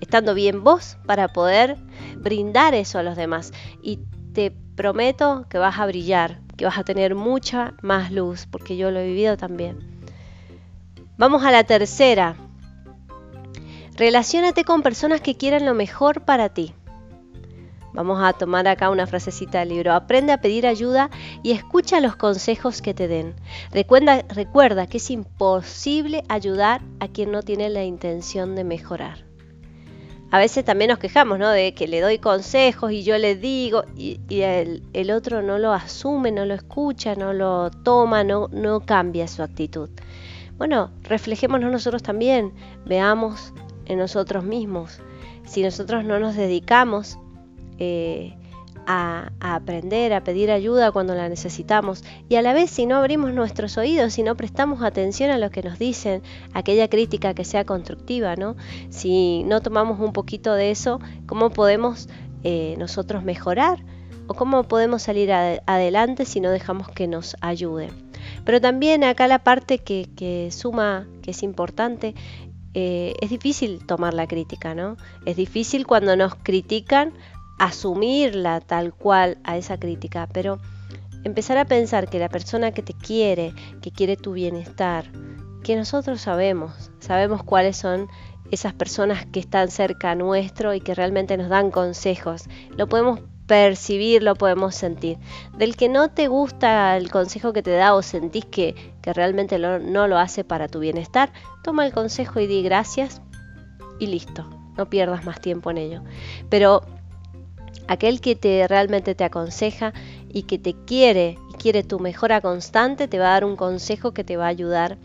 estando 0.02 0.36
bien 0.36 0.64
vos, 0.64 0.98
para 1.08 1.30
poder 1.30 1.78
brindar 2.18 2.76
eso 2.76 3.00
a 3.00 3.04
los 3.04 3.16
demás. 3.16 3.52
Y 3.82 4.00
te 4.34 4.52
prometo 4.52 5.48
que 5.50 5.58
vas 5.58 5.80
a 5.80 5.88
brillar, 5.88 6.42
que 6.56 6.66
vas 6.66 6.78
a 6.78 6.84
tener 6.84 7.16
mucha 7.16 7.74
más 7.82 8.12
luz, 8.12 8.46
porque 8.46 8.78
yo 8.78 8.92
lo 8.92 9.00
he 9.00 9.08
vivido 9.08 9.38
también. 9.38 9.95
Vamos 11.18 11.46
a 11.46 11.52
la 11.52 11.64
tercera. 11.64 12.36
Relaciónate 13.96 14.66
con 14.66 14.82
personas 14.82 15.22
que 15.22 15.38
quieran 15.38 15.66
lo 15.66 15.74
mejor 15.74 16.22
para 16.22 16.50
ti. 16.50 16.74
Vamos 17.94 18.22
a 18.22 18.34
tomar 18.34 18.68
acá 18.68 18.90
una 18.90 19.08
frasecita 19.08 19.60
del 19.60 19.70
libro. 19.70 19.94
Aprende 19.94 20.34
a 20.34 20.42
pedir 20.42 20.68
ayuda 20.68 21.10
y 21.42 21.54
escucha 21.54 22.02
los 22.02 22.18
consejos 22.18 22.82
que 22.82 22.94
te 22.94 23.08
den. 23.08 23.34
Recuerda, 23.72 24.26
recuerda 24.28 24.88
que 24.88 24.98
es 24.98 25.10
imposible 25.10 26.26
ayudar 26.28 26.82
a 27.00 27.08
quien 27.08 27.32
no 27.32 27.42
tiene 27.42 27.70
la 27.70 27.86
intención 27.86 28.54
de 28.54 28.66
mejorar. 28.66 29.24
A 30.32 30.40
veces 30.40 30.66
también 30.66 30.90
nos 30.90 31.00
quejamos, 31.00 31.40
¿no? 31.40 31.50
De 31.50 31.74
que 31.74 31.88
le 31.88 32.02
doy 32.02 32.20
consejos 32.20 32.92
y 32.92 33.04
yo 33.04 33.18
le 33.18 33.38
digo 33.38 33.86
y, 33.96 34.20
el, 34.42 34.84
el, 34.92 35.12
otro 35.12 35.42
no 35.42 35.58
lo 35.60 35.72
asume, 35.72 36.34
no 36.34 36.46
lo 36.46 36.56
escucha, 36.56 37.16
no 37.16 37.32
lo 37.32 37.72
toma, 37.72 38.26
no, 38.26 38.50
no 38.52 38.82
cambia 38.82 39.30
su 39.30 39.44
actitud. 39.44 39.90
Bueno, 40.58 40.92
reflejémonos 41.04 41.72
nosotros 41.72 42.02
también, 42.02 42.54
veamos 42.86 43.54
en 43.86 44.00
nosotros 44.00 44.44
mismos. 44.44 45.00
Si 45.46 45.62
nosotros 45.62 46.06
no 46.06 46.20
nos 46.20 46.36
dedicamos 46.36 47.20
eh, 47.78 48.36
a, 48.88 49.32
aprender, 49.40 50.14
a 50.14 50.24
pedir 50.24 50.52
ayuda 50.52 50.92
cuando 50.92 51.14
la 51.14 51.28
necesitamos, 51.28 52.04
y 52.30 52.36
a 52.36 52.42
la 52.42 52.54
vez 52.54 52.70
si 52.70 52.86
no 52.86 52.98
abrimos 52.98 53.34
nuestros 53.34 53.78
oídos, 53.78 54.14
si 54.14 54.24
no 54.24 54.36
prestamos 54.36 54.82
atención 54.82 55.30
a 55.32 55.38
lo 55.38 55.50
que 55.50 55.62
nos 55.62 55.78
dicen, 55.78 56.22
aquella 56.54 56.88
crítica 56.88 57.34
que 57.34 57.44
sea 57.44 57.66
constructiva, 57.66 58.36
¿no? 58.36 58.56
Si 58.90 59.44
no 59.44 59.62
tomamos 59.62 60.00
un 60.00 60.14
poquito 60.14 60.54
de 60.54 60.72
eso, 60.72 61.00
¿cómo 61.26 61.50
podemos 61.50 62.08
eh, 62.44 62.76
nosotros 62.78 63.24
mejorar? 63.24 63.84
¿O 64.28 64.34
cómo 64.34 64.64
podemos 64.64 65.04
salir 65.04 65.32
adelante 65.32 66.26
si 66.26 66.40
no 66.40 66.50
dejamos 66.50 66.90
que 66.90 67.08
nos 67.08 67.36
ayuden? 67.42 67.92
Pero 68.44 68.60
también 68.60 69.04
acá 69.04 69.28
la 69.28 69.40
parte 69.40 69.80
que, 69.80 70.50
suma, 70.52 71.08
que 71.22 71.32
es 71.32 71.44
importante, 71.44 72.16
eh, 72.74 73.14
es 73.22 73.30
difícil 73.30 73.86
tomar 73.86 74.14
la 74.14 74.28
crítica, 74.28 74.76
¿no? 74.76 74.98
Es 75.26 75.36
difícil 75.36 75.86
cuando 75.86 76.16
nos 76.16 76.36
critican 76.36 77.14
asumirla 77.60 78.60
tal 78.62 78.94
cual 78.94 79.38
a 79.44 79.58
esa 79.58 79.78
crítica, 79.78 80.28
pero 80.34 80.60
empezar 81.24 81.58
a 81.58 81.66
pensar 81.66 82.10
que 82.10 82.20
la 82.20 82.30
persona 82.30 82.72
que 82.72 82.82
te 82.82 82.94
quiere, 82.94 83.54
que 83.82 83.92
quiere 83.92 84.18
tu 84.18 84.34
bienestar, 84.34 85.06
que 85.64 85.76
nosotros 85.76 86.22
sabemos, 86.22 86.92
sabemos 87.00 87.44
cuáles 87.44 87.78
son 87.78 88.08
esas 88.52 88.74
personas 88.74 89.26
que 89.26 89.40
están 89.40 89.72
cerca 89.72 90.14
nuestro 90.16 90.74
y 90.74 90.82
que 90.82 90.94
realmente 90.94 91.38
nos 91.38 91.50
dan 91.50 91.72
consejos. 91.72 92.44
Lo 92.78 92.88
podemos 92.88 93.22
percibir, 93.48 94.24
lo 94.24 94.36
podemos 94.36 94.76
sentir. 94.76 95.18
Del 95.58 95.76
que 95.76 95.90
no 95.90 96.10
te 96.10 96.28
gusta 96.28 96.98
el 96.98 97.12
consejo 97.12 97.54
que 97.54 97.64
te 97.64 97.72
da 97.72 97.94
o 97.94 98.02
sentís 98.02 98.46
que, 98.46 98.76
realmente 99.04 99.60
no 99.60 100.08
lo 100.08 100.18
hace 100.18 100.44
para 100.44 100.68
tu 100.68 100.80
bienestar, 100.80 101.32
toma 101.64 101.86
el 101.86 101.94
consejo 101.94 102.40
y 102.40 102.48
di 102.48 102.64
gracias 102.64 103.22
y 104.00 104.08
listo. 104.08 104.50
No 104.78 104.90
pierdas 104.90 105.26
más 105.26 105.40
tiempo 105.40 105.72
en 105.72 105.78
ello. 105.78 106.02
Pero 106.50 106.82
aquel 107.88 108.20
que 108.20 108.36
te 108.36 108.68
realmente 108.68 109.16
te 109.16 109.24
aconseja 109.24 109.94
y 110.30 110.44
que 110.44 110.58
te 110.58 110.74
quiere 110.74 111.38
y 111.52 111.54
quiere 111.54 111.84
tu 111.84 112.00
mejora 112.00 112.42
constante, 112.42 113.08
te 113.08 113.20
va 113.20 113.28
a 113.28 113.34
dar 113.34 113.46
un 113.46 113.56
consejo 113.56 114.12
que 114.12 114.24
te 114.24 114.38
va 114.38 114.46
a 114.46 114.50
ayudar 114.50 114.98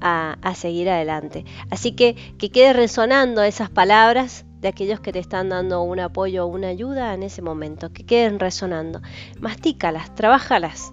a, 0.00 0.54
seguir 0.54 0.88
adelante. 0.88 1.44
Así 1.70 1.92
que 1.92 2.14
que 2.38 2.50
quede 2.50 2.72
resonando 2.72 3.42
esas 3.42 3.70
palabras 3.70 4.45
aquellos 4.68 5.00
que 5.00 5.12
te 5.12 5.18
están 5.18 5.48
dando 5.48 5.82
un 5.82 6.00
apoyo 6.00 6.44
o 6.44 6.48
una 6.48 6.68
ayuda 6.68 7.14
en 7.14 7.22
ese 7.22 7.42
momento, 7.42 7.92
que 7.92 8.04
queden 8.04 8.38
resonando. 8.38 9.00
Mastícalas, 9.40 10.14
trabajalas, 10.14 10.92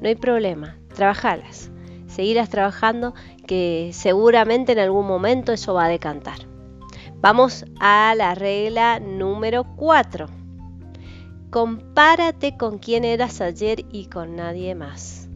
no 0.00 0.08
hay 0.08 0.16
problema, 0.16 0.76
trabajalas. 0.94 1.70
Seguirás 2.08 2.50
trabajando 2.50 3.14
que 3.46 3.90
seguramente 3.92 4.72
en 4.72 4.80
algún 4.80 5.06
momento 5.06 5.52
eso 5.52 5.74
va 5.74 5.84
a 5.84 5.88
decantar. 5.88 6.38
Vamos 7.20 7.64
a 7.78 8.12
la 8.16 8.34
regla 8.34 8.98
número 8.98 9.64
4. 9.76 10.26
Compárate 11.50 12.56
con 12.56 12.78
quien 12.78 13.04
eras 13.04 13.40
ayer 13.40 13.84
y 13.92 14.06
con 14.06 14.34
nadie 14.34 14.74
más. 14.74 15.28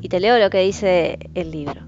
Y 0.00 0.08
te 0.08 0.18
leo 0.18 0.38
lo 0.38 0.48
que 0.48 0.60
dice 0.60 1.18
el 1.34 1.50
libro. 1.50 1.82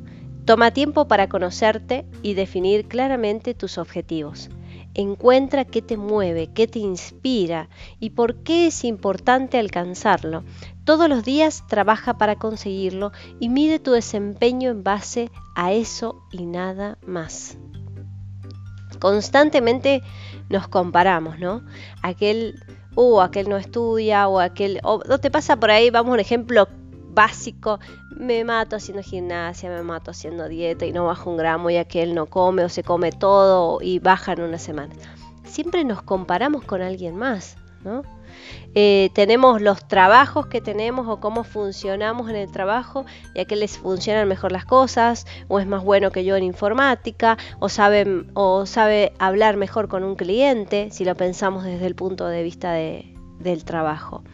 Toma 0.44 0.72
tiempo 0.72 1.08
para 1.08 1.28
conocerte 1.28 2.04
y 2.22 2.34
definir 2.34 2.88
claramente 2.88 3.54
tus 3.54 3.78
objetivos. 3.78 4.50
Encuentra 4.94 5.64
qué 5.64 5.80
te 5.80 5.96
mueve, 5.96 6.50
qué 6.52 6.66
te 6.66 6.78
inspira 6.78 7.68
y 7.98 8.10
por 8.10 8.42
qué 8.42 8.66
es 8.66 8.84
importante 8.84 9.58
alcanzarlo. 9.58 10.44
Todos 10.84 11.08
los 11.08 11.24
días 11.24 11.64
trabaja 11.66 12.18
para 12.18 12.36
conseguirlo 12.36 13.12
y 13.40 13.48
mide 13.48 13.78
tu 13.78 13.92
desempeño 13.92 14.70
en 14.70 14.82
base 14.82 15.30
a 15.54 15.72
eso 15.72 16.22
y 16.30 16.44
nada 16.44 16.98
más. 17.06 17.56
Constantemente 19.00 20.02
nos 20.50 20.68
comparamos, 20.68 21.38
¿no? 21.38 21.62
Aquel, 22.02 22.62
uh, 22.94 23.20
aquel 23.20 23.48
no 23.48 23.56
estudia 23.56 24.28
o 24.28 24.40
aquel, 24.40 24.80
o 24.82 25.00
te 25.18 25.30
pasa 25.30 25.56
por 25.56 25.70
ahí, 25.70 25.90
vamos 25.90 26.10
a 26.10 26.14
un 26.14 26.20
ejemplo 26.20 26.68
básico, 27.12 27.78
me 28.10 28.44
mato 28.44 28.76
haciendo 28.76 29.02
gimnasia, 29.02 29.70
me 29.70 29.82
mato 29.82 30.10
haciendo 30.10 30.48
dieta 30.48 30.86
y 30.86 30.92
no 30.92 31.04
bajo 31.06 31.30
un 31.30 31.36
gramo 31.36 31.70
y 31.70 31.76
aquel 31.76 32.14
no 32.14 32.26
come 32.26 32.64
o 32.64 32.68
se 32.68 32.82
come 32.82 33.12
todo 33.12 33.78
y 33.82 33.98
baja 33.98 34.32
en 34.32 34.42
una 34.42 34.58
semana. 34.58 34.94
Siempre 35.44 35.84
nos 35.84 36.02
comparamos 36.02 36.64
con 36.64 36.80
alguien 36.82 37.16
más, 37.16 37.56
¿no? 37.84 38.02
Eh, 38.74 39.10
tenemos 39.14 39.60
los 39.60 39.86
trabajos 39.86 40.46
que 40.46 40.62
tenemos 40.62 41.06
o 41.06 41.20
cómo 41.20 41.44
funcionamos 41.44 42.30
en 42.30 42.36
el 42.36 42.50
trabajo 42.50 43.04
y 43.34 43.40
a 43.40 43.44
qué 43.44 43.56
les 43.56 43.76
funcionan 43.76 44.26
mejor 44.26 44.52
las 44.52 44.64
cosas 44.64 45.26
o 45.48 45.60
es 45.60 45.66
más 45.66 45.84
bueno 45.84 46.10
que 46.10 46.24
yo 46.24 46.36
en 46.36 46.42
informática 46.42 47.36
o 47.60 47.68
sabe, 47.68 48.24
o 48.32 48.64
sabe 48.64 49.12
hablar 49.18 49.58
mejor 49.58 49.88
con 49.88 50.02
un 50.02 50.16
cliente 50.16 50.88
si 50.90 51.04
lo 51.04 51.14
pensamos 51.14 51.64
desde 51.64 51.86
el 51.86 51.94
punto 51.94 52.26
de 52.26 52.42
vista 52.42 52.72
del 52.72 53.64
trabajo 53.64 54.24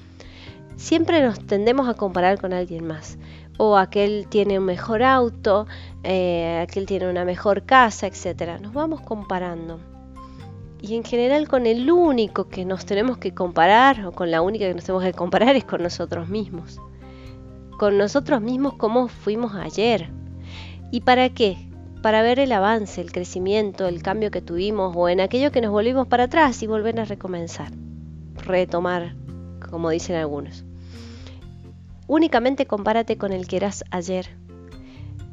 siempre 0.79 1.21
nos 1.21 1.45
tendemos 1.45 1.89
a 1.89 1.95
comparar 1.95 2.41
con 2.41 2.55
alguien 2.55 2.87
más. 2.87 3.19
O 3.59 3.77
aquel 3.77 4.27
tiene 4.29 4.59
un 4.59 4.65
mejor 4.65 5.03
auto, 5.03 5.67
eh, 6.05 6.61
aquel 6.63 6.87
tiene 6.87 7.11
una 7.11 7.25
mejor 7.25 7.65
casa, 7.65 8.07
etc. 8.07 8.61
Nos 8.63 8.73
vamos 8.73 9.01
comparando. 9.01 9.81
Y 10.81 10.95
en 10.95 11.03
general 11.03 11.49
con 11.49 11.67
el 11.67 11.91
único 11.91 12.49
que 12.49 12.65
nos 12.65 12.87
tenemos 12.87 13.19
que 13.19 13.35
comparar, 13.35 14.07
o 14.07 14.13
con 14.13 14.31
la 14.31 14.41
única 14.41 14.67
que 14.67 14.75
nos 14.75 14.85
tenemos 14.85 15.05
que 15.05 15.13
comparar, 15.13 15.57
es 15.57 15.65
con 15.65 15.83
nosotros 15.83 16.29
mismos. 16.29 16.81
Con 17.79 17.99
nosotros 17.99 18.41
mismos 18.41 18.75
como 18.75 19.09
fuimos 19.09 19.55
ayer. 19.57 20.09
¿Y 20.93 21.01
para 21.01 21.29
qué? 21.31 21.59
Para 22.01 22.23
ver 22.23 22.39
el 22.39 22.53
avance, 22.53 23.01
el 23.01 23.11
crecimiento, 23.11 23.89
el 23.89 24.03
cambio 24.03 24.31
que 24.31 24.41
tuvimos 24.41 24.95
o 24.97 25.09
en 25.09 25.21
aquello 25.21 25.51
que 25.51 25.61
nos 25.61 25.73
volvimos 25.73 26.07
para 26.07 26.25
atrás 26.25 26.63
y 26.63 26.69
volver 26.69 27.01
a 27.01 27.05
recomenzar, 27.05 27.73
retomar, 28.47 29.17
como 29.69 29.91
dicen 29.91 30.15
algunos. 30.15 30.68
Únicamente 32.09 32.67
compárate 32.67 33.17
con 33.17 33.33
el 33.33 33.47
que 33.47 33.59
eras 33.59 33.85
ayer. 33.93 34.37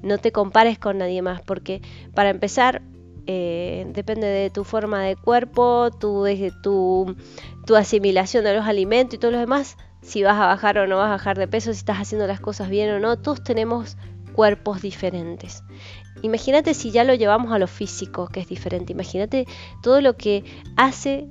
No 0.04 0.20
te 0.20 0.32
compares 0.32 0.78
con 0.78 1.00
nadie 1.00 1.24
más, 1.24 1.42
porque 1.42 1.82
para 2.14 2.30
empezar, 2.30 2.84
eh, 3.26 3.88
depende 3.92 4.28
de 4.28 4.52
tu 4.52 4.64
forma 4.64 5.02
de 5.02 5.16
cuerpo, 5.16 5.90
tu, 5.90 6.26
tu, 6.62 7.16
tu 7.66 7.76
asimilación 7.76 8.44
de 8.44 8.54
los 8.54 8.66
alimentos 8.66 9.16
y 9.16 9.18
todo 9.18 9.32
lo 9.32 9.40
demás, 9.40 9.78
si 10.02 10.22
vas 10.22 10.36
a 10.36 10.46
bajar 10.46 10.78
o 10.78 10.86
no 10.86 10.98
vas 10.98 11.08
a 11.08 11.12
bajar 11.12 11.40
de 11.40 11.48
peso, 11.48 11.74
si 11.74 11.80
estás 11.80 11.98
haciendo 11.98 12.28
las 12.28 12.40
cosas 12.40 12.70
bien 12.70 12.92
o 12.92 13.00
no, 13.00 13.18
todos 13.18 13.44
tenemos 13.44 13.98
cuerpos 14.34 14.82
diferentes. 14.82 15.64
Imagínate 16.22 16.74
si 16.74 16.92
ya 16.92 17.04
lo 17.04 17.16
llevamos 17.16 17.52
a 17.52 17.60
lo 17.60 17.68
físico, 17.68 18.28
que 18.28 18.42
es 18.42 18.48
diferente. 18.48 18.94
Imagínate 18.94 19.48
todo 19.82 20.02
lo 20.02 20.16
que 20.18 20.44
hace 20.76 21.30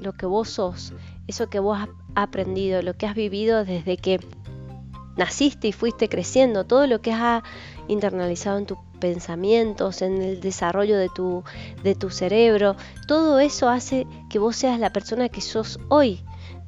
lo 0.00 0.12
que 0.12 0.26
vos 0.26 0.48
sos, 0.48 0.92
eso 1.26 1.50
que 1.50 1.58
vos 1.58 1.78
has 1.78 1.88
aprendido, 2.14 2.82
lo 2.82 2.94
que 2.94 3.06
has 3.06 3.14
vivido 3.14 3.64
desde 3.64 3.96
que 3.96 4.20
naciste 5.18 5.68
y 5.68 5.72
fuiste 5.72 6.08
creciendo, 6.08 6.64
todo 6.64 6.86
lo 6.86 7.02
que 7.02 7.12
has 7.12 7.42
internalizado 7.88 8.58
en 8.58 8.66
tus 8.66 8.78
pensamientos, 9.00 10.00
en 10.00 10.22
el 10.22 10.40
desarrollo 10.40 10.96
de 10.96 11.08
tu, 11.08 11.44
de 11.82 11.94
tu 11.94 12.08
cerebro, 12.08 12.76
todo 13.06 13.38
eso 13.40 13.68
hace 13.68 14.06
que 14.30 14.38
vos 14.38 14.56
seas 14.56 14.80
la 14.80 14.92
persona 14.92 15.28
que 15.28 15.40
sos 15.40 15.78
hoy. 15.88 16.20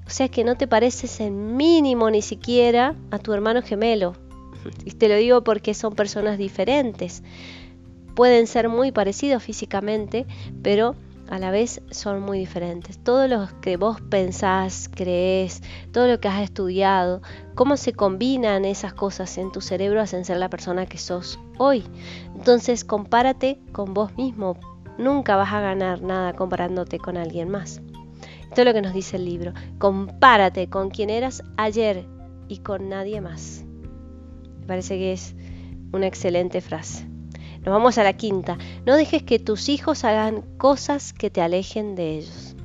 O 0.07 0.11
sea 0.11 0.29
que 0.29 0.43
no 0.43 0.57
te 0.57 0.67
pareces 0.67 1.21
en 1.21 1.57
mínimo 1.57 2.11
ni 2.11 2.21
siquiera 2.21 2.97
a 3.13 3.19
tu 3.19 3.33
hermano 3.33 3.63
gemelo. 3.63 4.15
Y 4.85 4.91
te 4.91 5.09
lo 5.09 5.15
digo 5.15 5.43
porque 5.45 5.73
son 5.73 5.95
personas 5.95 6.37
diferentes. 6.37 7.23
Pueden 8.17 8.47
ser 8.47 8.69
muy 8.69 8.91
parecidos 8.91 9.43
físicamente, 9.43 10.27
pero 10.63 10.97
a 11.31 11.39
la 11.39 11.53
vez 11.53 11.81
son 11.91 12.21
muy 12.21 12.39
diferentes. 12.39 12.99
Todo 12.99 13.29
lo 13.29 13.49
que 13.61 13.77
vos 13.77 14.01
pensás, 14.01 14.91
crees, 14.93 15.63
todo 15.93 16.09
lo 16.09 16.21
que 16.21 16.29
has 16.29 16.43
estudiado, 16.43 17.23
cómo 17.55 17.77
se 17.77 17.93
combinan 17.93 18.65
esas 18.65 18.93
cosas 18.93 19.39
en 19.39 19.53
tu 19.53 19.61
cerebro 19.61 20.01
hacen 20.01 20.25
ser 20.25 20.39
la 20.39 20.51
persona 20.51 20.87
que 20.87 20.99
sos 20.99 21.39
hoy. 21.57 21.85
Entonces 22.35 22.85
compárate 22.85 23.61
con 23.73 23.95
vos 23.95 24.17
mismo. 24.17 24.59
Nunca 24.99 25.37
vas 25.37 25.53
a 25.53 25.61
ganar 25.61 26.03
nada 26.03 26.33
comparándote 26.33 26.99
con 26.99 27.17
alguien 27.17 27.49
más. 27.49 27.81
Esto 28.43 28.63
es 28.63 28.67
lo 28.67 28.75
que 28.75 28.83
nos 28.83 28.93
dice 28.93 29.17
el 29.17 29.25
libro. 29.25 29.55
Compárate 29.79 30.69
con 30.69 30.91
quien 30.91 31.11
eras 31.11 31.45
ayer 31.57 32.07
y 32.49 32.59
con 32.59 32.89
nadie 32.89 33.21
más. 33.21 33.65
Me 34.61 34.67
parece 34.67 34.99
que 34.99 35.13
es 35.13 35.37
una 35.93 36.09
excelente 36.09 36.61
frase. 36.61 37.10
Nos 37.63 37.73
vamos 37.75 37.99
a 37.99 38.05
la 38.05 38.15
quinta. 38.15 38.57
No 38.87 38.97
dejes 38.97 39.23
que 39.23 39.39
tus 39.39 39.69
hijos 39.69 40.05
hagan 40.05 40.43
cosas 40.57 41.13
que 41.13 41.31
te 41.31 41.43
alejen 41.43 41.95
de 41.95 42.19
ellos. 42.19 42.57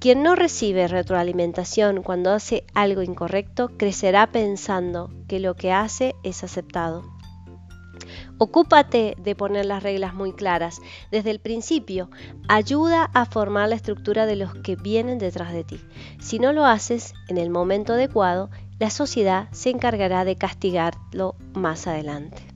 Quien 0.00 0.22
no 0.22 0.34
recibe 0.34 0.88
retroalimentación 0.88 2.02
cuando 2.02 2.32
hace 2.32 2.64
algo 2.74 3.02
incorrecto 3.02 3.70
crecerá 3.76 4.32
pensando 4.32 5.10
que 5.28 5.38
lo 5.38 5.54
que 5.54 5.72
hace 5.72 6.14
es 6.24 6.42
aceptado. 6.42 7.02
Ocúpate 8.38 9.14
de 9.18 9.36
poner 9.36 9.66
las 9.66 9.82
reglas 9.82 10.14
muy 10.14 10.32
claras 10.32 10.80
desde 11.12 11.30
el 11.30 11.38
principio. 11.38 12.10
Ayuda 12.48 13.10
a 13.14 13.26
formar 13.26 13.68
la 13.68 13.76
estructura 13.76 14.26
de 14.26 14.34
los 14.34 14.54
que 14.54 14.74
vienen 14.74 15.18
detrás 15.18 15.52
de 15.52 15.62
ti. 15.62 15.80
Si 16.20 16.40
no 16.40 16.52
lo 16.52 16.64
haces 16.64 17.14
en 17.28 17.38
el 17.38 17.50
momento 17.50 17.92
adecuado, 17.92 18.50
la 18.80 18.90
sociedad 18.90 19.48
se 19.52 19.70
encargará 19.70 20.24
de 20.24 20.34
castigarlo 20.34 21.36
más 21.54 21.86
adelante. 21.86 22.51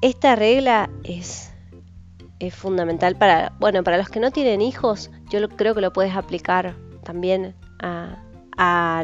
Esta 0.00 0.36
regla 0.36 0.90
es, 1.02 1.52
fundamental 2.52 3.16
para, 3.16 3.52
bueno, 3.58 3.82
para 3.82 3.98
los 3.98 4.08
que 4.08 4.20
no 4.20 4.30
tienen 4.30 4.62
hijos, 4.62 5.10
yo 5.28 5.48
creo 5.48 5.74
que 5.74 5.80
lo 5.80 5.92
puedes 5.92 6.14
aplicar 6.14 6.76
también 7.02 7.56
a, 7.80 8.22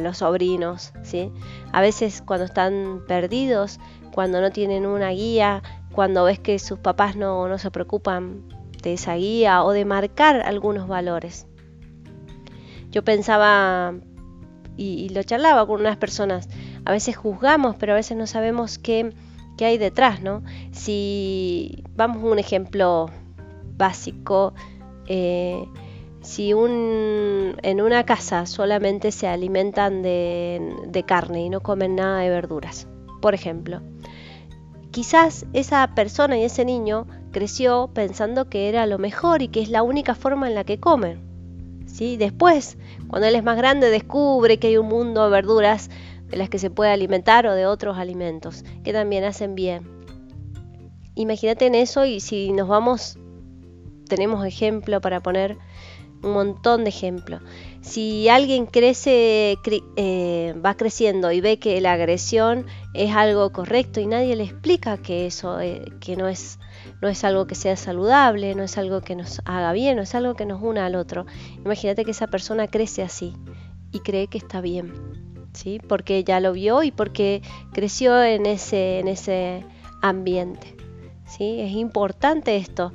los 0.03 0.19
sobrinos, 0.19 0.93
¿sí? 1.03 1.31
A 1.73 1.81
veces 1.81 2.23
cuando 2.23 2.45
están 2.45 3.05
perdidos, 3.07 3.79
cuando 4.13 4.41
no 4.41 4.51
tienen 4.51 4.85
una 4.85 5.11
guía, 5.11 5.63
cuando 5.93 6.25
ves 6.25 6.41
que 6.41 6.59
sus 6.59 6.79
papás 6.81 7.15
no, 7.15 7.49
no 7.49 7.59
se 7.59 7.71
preocupan 7.71 8.49
de 8.83 8.95
esa 8.95 9.15
guía 9.15 9.63
o 9.63 9.71
de 9.71 9.85
marcar 9.85 10.43
algunos 10.45 10.89
valores. 10.89 11.47
Yo 12.91 13.05
pensaba 13.05 13.95
y, 14.77 15.05
y, 15.05 15.09
lo 15.11 15.23
charlaba 15.23 15.67
con 15.67 15.81
unas 15.81 15.97
personas, 15.97 16.49
a 16.85 16.91
veces 16.91 17.17
juzgamos, 17.17 17.77
pero 17.77 17.93
a 17.93 17.97
veces 17.97 18.17
no 18.17 18.27
sabemos 18.27 18.79
qué 18.79 19.13
qué 19.57 19.67
hay 19.67 19.79
detrás, 19.79 20.23
¿no? 20.23 20.43
Si 20.73 21.85
vamos 21.97 22.23
a 22.23 22.27
un 22.27 22.39
ejemplo 22.39 23.11
básico, 23.77 24.55
eh, 25.07 25.65
si 26.25 26.53
en 26.53 27.81
una 27.81 28.05
casa 28.07 28.47
solamente 28.47 29.13
se 29.13 29.29
alimentan 29.29 30.03
de, 30.03 31.05
carne 31.07 31.43
y 31.43 31.51
no 31.51 31.61
comen 31.61 31.97
nada 31.97 32.21
de 32.21 32.31
verduras, 32.31 32.89
por 33.21 33.35
ejemplo, 33.35 33.83
quizás 34.91 35.45
esa 35.53 35.95
persona 35.95 36.39
y 36.39 36.45
ese 36.45 36.65
niño 36.65 37.07
creció 37.31 37.91
pensando 37.93 38.49
que 38.49 38.69
era 38.69 38.87
lo 38.87 38.99
mejor 38.99 39.43
y 39.43 39.49
que 39.49 39.61
es 39.61 39.69
la 39.69 39.83
única 39.83 40.15
forma 40.15 40.49
en 40.49 40.55
la 40.55 40.65
que 40.65 40.81
comen. 40.81 41.21
¿sí? 41.87 42.17
Después, 42.17 42.79
cuando 43.09 43.29
él 43.29 43.37
es 43.37 43.45
más 43.45 43.57
grande, 43.57 43.91
descubre 43.91 44.59
que 44.59 44.69
hay 44.69 44.79
un 44.79 44.89
mundo 44.89 45.25
de 45.25 45.31
verduras 45.31 45.91
de 46.29 46.37
las 46.37 46.49
que 46.49 46.59
se 46.59 46.71
puede 46.71 46.91
alimentar 46.91 47.47
o 47.47 47.55
de 47.55 47.67
otros 47.67 47.99
alimentos 47.99 48.65
que 48.83 48.93
también 48.93 49.25
hacen 49.25 49.55
bien. 49.55 50.05
Imagínate 51.15 51.67
en 51.67 51.75
eso 51.75 52.05
y 52.05 52.21
si 52.21 52.53
nos 52.53 52.69
vamos, 52.69 53.19
tenemos 54.09 54.45
ejemplo 54.45 55.01
para 55.01 55.23
poner 55.23 55.57
un 56.23 56.33
montón 56.33 56.85
de 56.85 56.91
ejemplos. 56.91 57.43
Si 57.83 58.29
alguien 58.29 58.67
crece, 58.67 59.59
eh, 59.97 60.55
va 60.65 60.75
creciendo 60.77 61.31
y 61.31 61.41
ve 61.41 61.59
que 61.59 61.81
la 61.81 61.93
agresión 61.93 62.67
es 62.95 63.15
algo 63.15 63.53
correcto 63.53 64.01
y 64.01 64.07
nadie 64.07 64.35
le 64.35 64.45
explica 64.45 64.97
que 64.97 65.27
eso 65.27 65.61
eh, 65.61 65.85
que 66.01 66.17
no 66.17 66.29
es 66.29 66.59
no 67.01 67.09
es 67.09 67.25
algo 67.25 67.47
que 67.47 67.55
sea 67.55 67.77
saludable, 67.77 68.55
no 68.55 68.63
es 68.63 68.79
algo 68.79 69.01
que 69.01 69.17
nos 69.17 69.41
haga 69.45 69.73
bien, 69.73 69.97
no 69.97 70.03
es 70.03 70.15
algo 70.15 70.35
que 70.35 70.47
nos 70.47 70.63
una 70.63 70.87
al 70.87 70.97
otro. 70.97 71.27
Imagínate 71.65 72.05
que 72.05 72.11
esa 72.11 72.27
persona 72.27 72.69
crece 72.69 73.03
así 73.03 73.35
y 73.93 74.01
cree 74.01 74.27
que 74.27 74.39
está 74.39 74.61
bien, 74.61 74.93
¿sí? 75.55 75.81
Porque 75.89 76.23
ya 76.23 76.41
lo 76.41 76.53
vio 76.53 76.83
y 76.83 76.93
porque 76.93 77.41
creció 77.73 78.23
en 78.23 78.45
ese, 78.45 79.01
en 79.01 79.09
ese 79.09 79.65
ambiente, 80.03 80.77
¿sí? 81.27 81.61
Es 81.61 81.73
importante 81.73 82.57
esto 82.57 82.93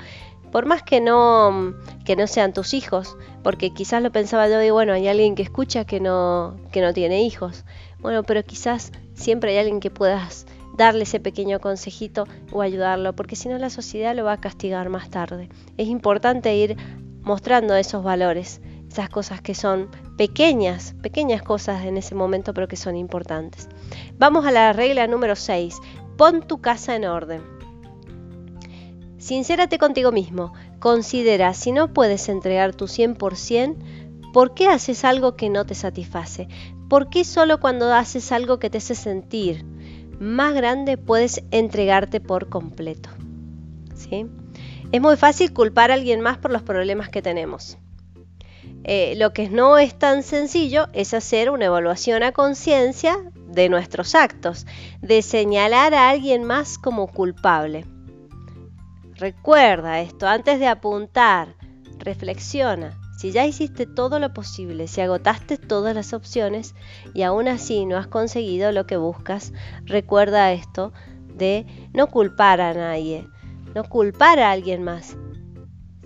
por 0.51 0.65
más 0.65 0.83
que 0.83 0.99
no, 1.01 1.75
que 2.05 2.15
no 2.15 2.27
sean 2.27 2.53
tus 2.53 2.73
hijos, 2.73 3.17
porque 3.43 3.71
quizás 3.71 4.01
lo 4.01 4.11
pensaba 4.11 4.47
yo 4.47 4.57
de, 4.57 4.71
bueno, 4.71 4.93
hay 4.93 5.07
alguien 5.07 5.35
que 5.35 5.43
escucha 5.43 5.85
que 5.85 5.99
no, 5.99 6.57
que 6.71 6.81
no 6.81 6.93
tiene 6.93 7.21
hijos. 7.23 7.65
Bueno, 7.99 8.23
pero 8.23 8.43
quizás 8.43 8.91
siempre 9.13 9.51
hay 9.51 9.57
alguien 9.59 9.79
que 9.79 9.91
puedas 9.91 10.45
darle 10.75 11.03
ese 11.03 11.19
pequeño 11.19 11.59
consejito 11.59 12.25
o 12.51 12.61
ayudarlo, 12.61 13.13
porque 13.13 13.35
si 13.35 13.49
no 13.49 13.57
la 13.57 13.69
sociedad 13.69 14.15
lo 14.15 14.23
va 14.23 14.33
a 14.33 14.41
castigar 14.41 14.89
más 14.89 15.09
tarde. 15.09 15.49
Es 15.77 15.87
importante 15.87 16.55
ir 16.55 16.77
mostrando 17.21 17.75
esos 17.75 18.03
valores, 18.03 18.61
esas 18.89 19.09
cosas 19.09 19.41
que 19.41 19.53
son 19.53 19.89
pequeñas, 20.17 20.95
pequeñas 21.01 21.43
cosas 21.43 21.85
en 21.85 21.97
ese 21.97 22.15
momento, 22.15 22.53
pero 22.53 22.67
que 22.67 22.75
son 22.75 22.95
importantes. 22.95 23.69
Vamos 24.17 24.45
a 24.45 24.51
la 24.51 24.73
regla 24.73 25.07
número 25.07 25.35
6. 25.35 25.77
Pon 26.17 26.41
tu 26.41 26.59
casa 26.59 26.95
en 26.95 27.05
orden. 27.05 27.41
Sincérate 29.17 29.77
contigo 29.77 30.11
mismo. 30.11 30.53
Considera 30.79 31.53
si 31.53 31.71
no 31.71 31.93
puedes 31.93 32.29
entregar 32.29 32.73
tu 32.73 32.85
100%, 32.85 33.75
¿por 34.33 34.53
qué 34.53 34.67
haces 34.67 35.05
algo 35.05 35.35
que 35.35 35.49
no 35.49 35.65
te 35.65 35.75
satisface? 35.75 36.47
¿Por 36.89 37.09
qué 37.09 37.23
solo 37.23 37.59
cuando 37.59 37.93
haces 37.93 38.31
algo 38.31 38.57
que 38.57 38.69
te 38.69 38.79
hace 38.79 38.95
sentir 38.95 39.63
más 40.19 40.55
grande 40.55 40.97
puedes 40.97 41.43
entregarte 41.51 42.19
por 42.19 42.49
completo? 42.49 43.09
¿Sí? 43.93 44.25
Es 44.91 45.01
muy 45.01 45.15
fácil 45.15 45.53
culpar 45.53 45.91
a 45.91 45.93
alguien 45.93 46.21
más 46.21 46.39
por 46.39 46.51
los 46.51 46.63
problemas 46.63 47.09
que 47.09 47.21
tenemos. 47.21 47.77
Eh, 48.83 49.13
lo 49.17 49.33
que 49.33 49.49
no 49.49 49.77
es 49.77 49.97
tan 49.97 50.23
sencillo 50.23 50.87
es 50.93 51.13
hacer 51.13 51.49
una 51.49 51.65
evaluación 51.65 52.23
a 52.23 52.31
conciencia 52.31 53.17
de 53.35 53.69
nuestros 53.69 54.15
actos, 54.15 54.65
de 55.01 55.21
señalar 55.21 55.93
a 55.93 56.09
alguien 56.09 56.43
más 56.43 56.77
como 56.77 57.07
culpable. 57.07 57.85
Recuerda 59.15 59.99
esto, 59.99 60.27
antes 60.27 60.59
de 60.59 60.67
apuntar, 60.67 61.55
reflexiona. 61.97 62.97
Si 63.17 63.31
ya 63.31 63.45
hiciste 63.45 63.85
todo 63.85 64.17
lo 64.17 64.33
posible, 64.33 64.87
si 64.87 65.01
agotaste 65.01 65.57
todas 65.57 65.93
las 65.93 66.13
opciones 66.13 66.73
y 67.13 67.23
aún 67.23 67.49
así 67.49 67.85
no 67.85 67.97
has 67.97 68.07
conseguido 68.07 68.71
lo 68.71 68.87
que 68.87 68.95
buscas, 68.95 69.51
recuerda 69.83 70.53
esto 70.53 70.93
de 71.35 71.65
no 71.93 72.07
culpar 72.07 72.61
a 72.61 72.73
nadie, 72.73 73.27
no 73.75 73.83
culpar 73.83 74.39
a 74.39 74.51
alguien 74.51 74.83
más, 74.83 75.17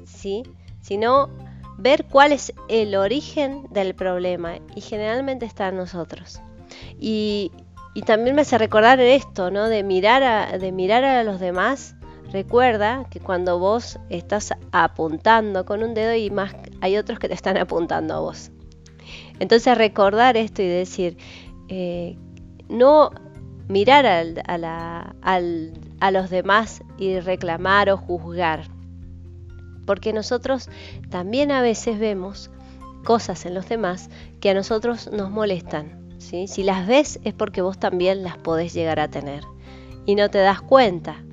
¿sí? 0.05 0.41
sino 0.81 1.29
ver 1.77 2.05
cuál 2.05 2.31
es 2.31 2.53
el 2.69 2.95
origen 2.95 3.65
del 3.71 3.95
problema 3.95 4.57
y 4.75 4.81
generalmente 4.81 5.45
está 5.45 5.69
en 5.69 5.77
nosotros. 5.77 6.39
Y, 6.99 7.51
también 8.07 8.35
me 8.35 8.41
hace 8.41 8.57
recordar 8.57 8.99
esto, 8.99 9.51
¿no? 9.51 9.69
de, 9.69 9.83
mirar 9.83 10.23
a, 10.23 10.57
de 10.57 10.71
mirar 10.71 11.03
a 11.03 11.23
los 11.23 11.39
demás 11.39 11.95
Recuerda 12.33 13.05
que 13.11 13.19
cuando 13.19 13.59
vos 13.59 13.99
estás 14.09 14.55
apuntando 14.71 15.65
con 15.65 15.83
un 15.83 15.93
dedo 15.93 16.15
y 16.15 16.31
más 16.31 16.55
hay 16.81 16.97
otros 16.97 17.19
que 17.19 17.27
te 17.27 17.35
están 17.35 17.57
apuntando 17.57 18.15
a 18.15 18.19
vos. 18.21 18.49
Entonces 19.39 19.77
recordar 19.77 20.35
esto 20.35 20.63
y 20.63 20.67
decir, 20.67 21.15
eh, 21.67 22.17
no 22.69 23.11
mirar 23.67 24.07
a 24.07 26.11
los 26.11 26.29
demás 26.31 26.81
y 26.97 27.19
reclamar 27.19 27.91
o 27.91 27.97
juzgar. 27.97 28.65
Porque 29.85 30.13
nosotros 30.13 30.69
también 31.09 31.51
a 31.51 31.61
veces 31.61 31.99
vemos 31.99 32.49
cosas 33.03 33.45
en 33.45 33.53
los 33.53 33.67
demás 33.67 34.09
que 34.39 34.49
a 34.49 34.53
nosotros 34.53 35.09
nos 35.11 35.29
molestan. 35.29 36.03
Si 36.19 36.63
las 36.63 36.87
ves 36.87 37.19
es 37.23 37.33
porque 37.33 37.61
vos 37.61 37.77
también 37.77 38.23
las 38.23 38.37
podés 38.37 38.73
llegar 38.73 38.99
a 38.99 39.09
tener 39.09 39.43
y 40.05 40.15
no 40.15 40.29
te 40.29 40.39
das 40.39 40.61
cuenta 40.61 41.23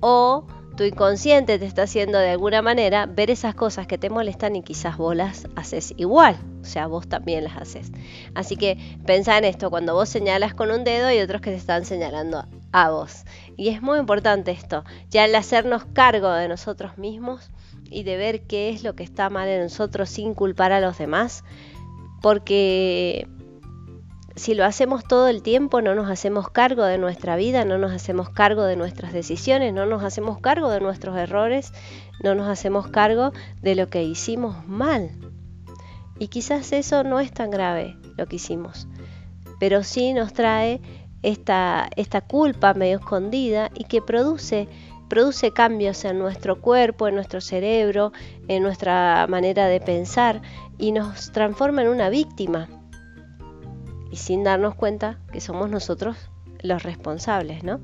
o 0.00 0.46
tu 0.76 0.84
inconsciente 0.84 1.58
te 1.58 1.64
está 1.64 1.82
haciendo 1.82 2.18
de 2.18 2.30
alguna 2.30 2.60
manera 2.60 3.06
ver 3.06 3.30
esas 3.30 3.54
cosas 3.54 3.86
que 3.86 3.96
te 3.96 4.10
molestan 4.10 4.56
y 4.56 4.62
quizás 4.62 4.98
vos 4.98 5.16
las 5.16 5.48
haces 5.56 5.94
igual, 5.96 6.36
o 6.60 6.64
sea, 6.64 6.86
vos 6.86 7.08
también 7.08 7.44
las 7.44 7.56
haces. 7.56 7.90
Así 8.34 8.56
que 8.56 8.78
pensá 9.06 9.38
en 9.38 9.44
esto, 9.44 9.70
cuando 9.70 9.94
vos 9.94 10.08
señalas 10.08 10.54
con 10.54 10.70
un 10.70 10.84
dedo 10.84 11.10
y 11.10 11.20
otros 11.20 11.40
que 11.40 11.50
te 11.50 11.56
están 11.56 11.86
señalando 11.86 12.44
a 12.72 12.90
vos. 12.90 13.24
Y 13.56 13.68
es 13.68 13.80
muy 13.80 13.98
importante 13.98 14.50
esto, 14.50 14.84
ya 15.08 15.24
el 15.24 15.34
hacernos 15.34 15.86
cargo 15.86 16.30
de 16.30 16.46
nosotros 16.46 16.98
mismos 16.98 17.50
y 17.90 18.02
de 18.02 18.16
ver 18.16 18.42
qué 18.42 18.70
es 18.70 18.82
lo 18.82 18.94
que 18.94 19.04
está 19.04 19.30
mal 19.30 19.48
en 19.48 19.62
nosotros 19.62 20.08
sin 20.08 20.34
culpar 20.34 20.72
a 20.72 20.80
los 20.80 20.98
demás, 20.98 21.44
porque 22.22 23.28
si 24.36 24.54
lo 24.54 24.64
hacemos 24.66 25.02
todo 25.04 25.28
el 25.28 25.42
tiempo, 25.42 25.80
no 25.80 25.94
nos 25.94 26.10
hacemos 26.10 26.50
cargo 26.50 26.84
de 26.84 26.98
nuestra 26.98 27.36
vida, 27.36 27.64
no 27.64 27.78
nos 27.78 27.92
hacemos 27.92 28.28
cargo 28.28 28.64
de 28.64 28.76
nuestras 28.76 29.12
decisiones, 29.12 29.72
no 29.72 29.86
nos 29.86 30.04
hacemos 30.04 30.38
cargo 30.40 30.68
de 30.68 30.80
nuestros 30.80 31.16
errores, 31.16 31.72
no 32.22 32.34
nos 32.34 32.48
hacemos 32.48 32.88
cargo 32.88 33.32
de 33.62 33.74
lo 33.74 33.88
que 33.88 34.04
hicimos 34.04 34.66
mal. 34.68 35.10
Y 36.18 36.28
quizás 36.28 36.72
eso 36.72 37.02
no 37.02 37.18
es 37.18 37.32
tan 37.32 37.50
grave 37.50 37.96
lo 38.18 38.26
que 38.26 38.36
hicimos, 38.36 38.88
pero 39.58 39.82
sí 39.82 40.12
nos 40.12 40.34
trae 40.34 40.80
esta, 41.22 41.88
esta 41.96 42.20
culpa 42.20 42.74
medio 42.74 42.98
escondida 42.98 43.70
y 43.74 43.84
que 43.84 44.02
produce 44.02 44.68
produce 45.08 45.52
cambios 45.52 46.04
en 46.04 46.18
nuestro 46.18 46.60
cuerpo, 46.60 47.08
en 47.08 47.14
nuestro 47.14 47.40
cerebro, 47.40 48.12
en 48.48 48.62
nuestra 48.62 49.26
manera 49.28 49.66
de 49.66 49.80
pensar 49.80 50.42
y 50.78 50.92
nos 50.92 51.32
transforma 51.32 51.82
en 51.82 51.88
una 51.88 52.08
víctima 52.08 52.68
y 54.10 54.16
sin 54.16 54.44
darnos 54.44 54.74
cuenta 54.74 55.18
que 55.32 55.40
somos 55.40 55.70
nosotros 55.70 56.16
los 56.62 56.82
responsables, 56.82 57.64
¿no? 57.64 57.80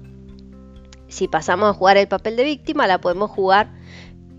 Si 1.09 1.29
pasamos 1.29 1.69
a 1.69 1.75
jugar 1.75 1.99
el 1.99 2.09
papel 2.09 2.37
de 2.37 2.45
víctima, 2.45 2.87
la 2.87 3.01
podemos 3.01 3.31
jugar 3.31 3.71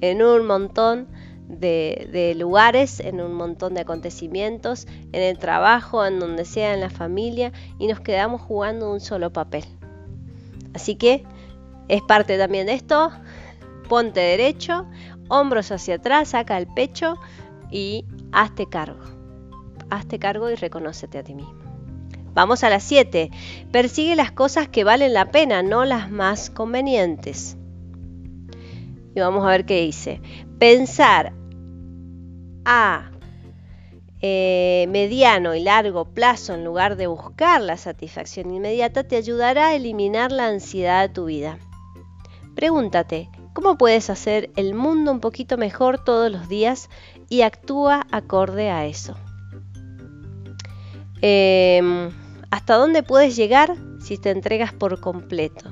en 0.01 0.23
un 0.23 0.45
montón 0.45 1.07
de, 1.47 2.33
lugares, 2.37 2.99
en 2.99 3.21
un 3.21 3.33
montón 3.35 3.73
de 3.73 3.81
acontecimientos, 3.81 4.87
en 5.11 5.21
el 5.21 5.37
trabajo, 5.37 6.05
en 6.05 6.19
donde 6.19 6.45
sea, 6.45 6.73
en 6.73 6.79
la 6.79 6.89
familia, 6.89 7.51
y 7.79 7.87
nos 7.87 7.99
quedamos 7.99 8.41
jugando 8.41 8.91
un 8.91 8.99
solo 8.99 9.31
papel. 9.31 9.63
Así 10.73 10.95
que 10.95 11.23
es 11.93 12.01
parte 12.01 12.39
también 12.39 12.65
de 12.65 12.73
esto. 12.73 13.11
Ponte 13.87 14.19
derecho, 14.19 14.87
hombros 15.29 15.71
hacia 15.71 15.95
atrás, 15.95 16.29
saca 16.29 16.57
el 16.57 16.65
pecho 16.65 17.19
y 17.69 18.05
hazte 18.31 18.67
cargo. 18.67 19.03
Hazte 19.91 20.17
cargo 20.17 20.49
y 20.49 20.55
reconócete 20.55 21.19
a 21.19 21.23
ti 21.23 21.35
mismo. 21.35 21.53
Vamos 22.33 22.63
a 22.63 22.71
las 22.71 22.81
7. 22.83 23.29
Persigue 23.71 24.15
las 24.15 24.31
cosas 24.31 24.67
que 24.67 24.83
valen 24.83 25.13
la 25.13 25.29
pena, 25.29 25.61
no 25.61 25.85
las 25.85 26.09
más 26.09 26.49
convenientes. 26.49 27.57
Y 29.15 29.19
vamos 29.19 29.45
a 29.45 29.49
ver 29.49 29.65
qué 29.65 29.81
dice. 29.81 30.19
Pensar 30.57 31.33
a 32.65 33.11
eh, 34.19 34.87
mediano 34.89 35.53
y 35.53 35.59
largo 35.61 36.05
plazo 36.05 36.55
en 36.55 36.63
lugar 36.63 36.95
de 36.95 37.05
buscar 37.05 37.61
la 37.61 37.77
satisfacción 37.77 38.51
inmediata 38.51 39.03
te 39.03 39.15
ayudará 39.15 39.67
a 39.67 39.75
eliminar 39.75 40.31
la 40.31 40.47
ansiedad 40.47 41.07
de 41.07 41.13
tu 41.13 41.25
vida. 41.25 41.59
Pregúntate, 42.55 43.29
¿cómo 43.53 43.77
puedes 43.77 44.09
hacer 44.09 44.51
el 44.55 44.73
mundo 44.73 45.11
un 45.11 45.19
poquito 45.19 45.57
mejor 45.57 46.03
todos 46.03 46.31
los 46.31 46.47
días 46.47 46.89
y 47.29 47.41
actúa 47.41 48.05
acorde 48.11 48.69
a 48.69 48.85
eso? 48.85 49.15
Eh, 51.21 52.09
hasta 52.51 52.75
dónde 52.75 53.03
puedes 53.03 53.35
llegar 53.35 53.75
si 53.99 54.17
te 54.17 54.29
entregas 54.29 54.73
por 54.73 54.99
completo. 54.99 55.71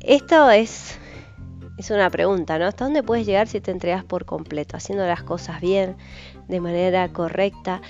Esto 0.00 0.50
es 0.50 0.98
es 1.76 1.90
una 1.90 2.08
pregunta, 2.08 2.58
¿no? 2.58 2.66
¿Hasta 2.66 2.84
dónde 2.84 3.02
puedes 3.02 3.26
llegar 3.26 3.48
si 3.48 3.60
te 3.60 3.70
entregas 3.70 4.04
por 4.04 4.24
completo, 4.24 4.76
haciendo 4.76 5.04
las 5.06 5.22
cosas 5.22 5.60
bien, 5.60 5.96
de 6.48 6.60
manera 6.60 7.12
correcta 7.12 7.82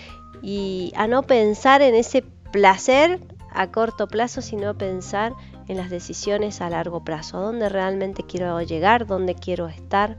y 0.42 0.92
a 0.96 1.06
no 1.06 1.22
pensar 1.22 1.82
en 1.82 1.94
ese 1.94 2.22
placer 2.50 3.20
a 3.50 3.70
corto 3.70 4.08
plazo, 4.08 4.40
sino 4.42 4.76
pensar 4.76 5.34
en 5.68 5.76
las 5.76 5.90
decisiones 5.90 6.60
a 6.60 6.70
largo 6.70 7.04
plazo, 7.04 7.38
a 7.38 7.40
dónde 7.40 7.68
realmente 7.68 8.24
quiero 8.24 8.60
llegar, 8.62 9.06
dónde 9.06 9.34
quiero 9.34 9.68
estar 9.68 10.16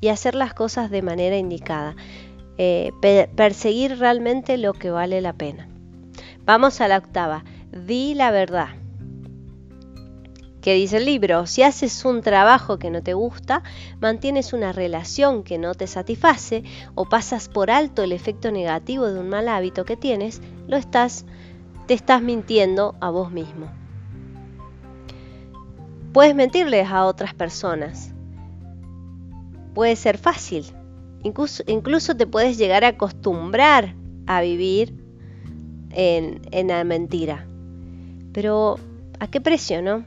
y 0.00 0.08
hacer 0.08 0.34
las 0.34 0.54
cosas 0.54 0.90
de 0.90 1.02
manera 1.02 1.36
indicada, 1.36 1.94
eh, 2.58 2.92
perseguir 3.36 3.98
realmente 3.98 4.56
lo 4.58 4.72
que 4.72 4.90
vale 4.90 5.20
la 5.20 5.32
pena. 5.32 5.68
Vamos 6.44 6.80
a 6.80 6.88
la 6.88 6.98
octava, 6.98 7.44
di 7.70 8.14
la 8.14 8.30
verdad. 8.30 8.68
¿Qué 10.60 10.74
dice 10.74 10.98
el 10.98 11.06
libro? 11.06 11.46
Si 11.46 11.62
haces 11.62 12.04
un 12.04 12.20
trabajo 12.20 12.78
que 12.78 12.90
no 12.90 13.02
te 13.02 13.14
gusta, 13.14 13.62
mantienes 13.98 14.52
una 14.52 14.72
relación 14.72 15.42
que 15.42 15.56
no 15.56 15.74
te 15.74 15.86
satisface 15.86 16.64
o 16.94 17.06
pasas 17.08 17.48
por 17.48 17.70
alto 17.70 18.02
el 18.02 18.12
efecto 18.12 18.50
negativo 18.52 19.06
de 19.06 19.20
un 19.20 19.30
mal 19.30 19.48
hábito 19.48 19.86
que 19.86 19.96
tienes, 19.96 20.42
lo 20.66 20.76
estás, 20.76 21.24
te 21.86 21.94
estás 21.94 22.20
mintiendo 22.20 22.94
a 23.00 23.08
vos 23.08 23.32
mismo. 23.32 23.79
Puedes 26.12 26.34
mentirles 26.34 26.88
a 26.88 27.06
otras 27.06 27.34
personas. 27.34 28.12
Puede 29.74 29.94
ser 29.96 30.18
fácil. 30.18 30.64
Incluso, 31.22 32.16
te 32.16 32.26
puedes 32.26 32.56
llegar 32.58 32.84
a 32.84 32.88
acostumbrar 32.88 33.94
a 34.26 34.40
vivir 34.40 34.94
en, 35.90 36.68
la 36.68 36.82
mentira. 36.84 37.46
Pero, 38.32 38.78
¿a 39.20 39.28
qué 39.28 39.40
precio, 39.40 39.82
no? 39.82 40.04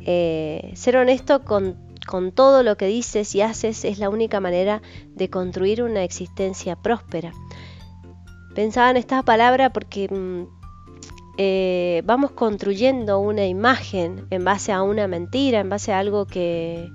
Eh, 0.00 0.72
ser 0.74 0.96
honesto 0.96 1.44
con, 1.44 1.76
todo 2.34 2.62
lo 2.62 2.76
que 2.76 2.86
dices 2.86 3.34
y 3.34 3.40
haces 3.40 3.84
es 3.84 3.98
la 3.98 4.08
única 4.08 4.38
manera 4.38 4.82
de 5.14 5.30
construir 5.30 5.82
una 5.82 6.04
existencia 6.04 6.76
próspera. 6.76 7.32
Pensaba 8.54 8.90
en 8.90 8.96
esta 8.96 9.22
palabra 9.22 9.72
porque 9.72 10.08
mm, 10.08 10.63
eh, 11.36 12.02
vamos 12.04 12.32
construyendo 12.32 13.18
una 13.18 13.46
imagen 13.46 14.26
en 14.30 14.44
base 14.44 14.72
a 14.72 14.82
una 14.82 15.08
mentira, 15.08 15.60
en 15.60 15.68
base 15.68 15.92
a 15.92 15.98
algo 15.98 16.26
que, 16.26 16.90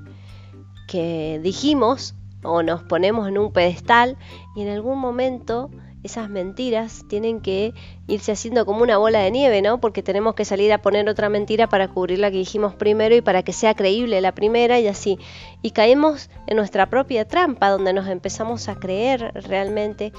que 0.88 1.40
dijimos 1.44 2.16
o 2.44 2.64
nos 2.64 2.84
ponemos 2.84 3.28
en 3.28 3.38
un 3.38 3.52
pedestal 3.52 4.18
y 4.56 4.62
en 4.62 4.70
algún 4.70 4.98
momento 4.98 5.70
esas 6.04 6.30
mentiras 6.30 7.04
tienen 7.10 7.42
que 7.42 7.74
irse 8.08 8.32
haciendo 8.32 8.66
como 8.66 8.84
una 8.84 8.98
bola 8.98 9.20
de 9.20 9.32
nieve, 9.32 9.62
¿no? 9.62 9.82
Porque 9.82 10.02
tenemos 10.02 10.34
que 10.34 10.46
salir 10.46 10.72
a 10.72 10.82
poner 10.82 11.10
otra 11.10 11.28
mentira 11.28 11.68
para 11.68 11.90
cubrir 11.90 12.20
la 12.20 12.32
que 12.32 12.38
dijimos 12.38 12.74
primero 12.74 13.16
y 13.16 13.22
para 13.22 13.44
que 13.44 13.52
sea 13.52 13.74
creíble 13.74 14.22
la 14.22 14.34
primera 14.34 14.80
y 14.80 14.88
así. 14.88 15.20
Y 15.62 15.72
caemos 15.72 16.30
en 16.48 16.56
nuestra 16.56 16.90
propia 16.90 17.28
trampa 17.28 17.70
donde 17.70 17.92
nos 17.92 18.08
empezamos 18.08 18.70
a 18.70 18.76
creer 18.76 19.34
realmente 19.36 20.14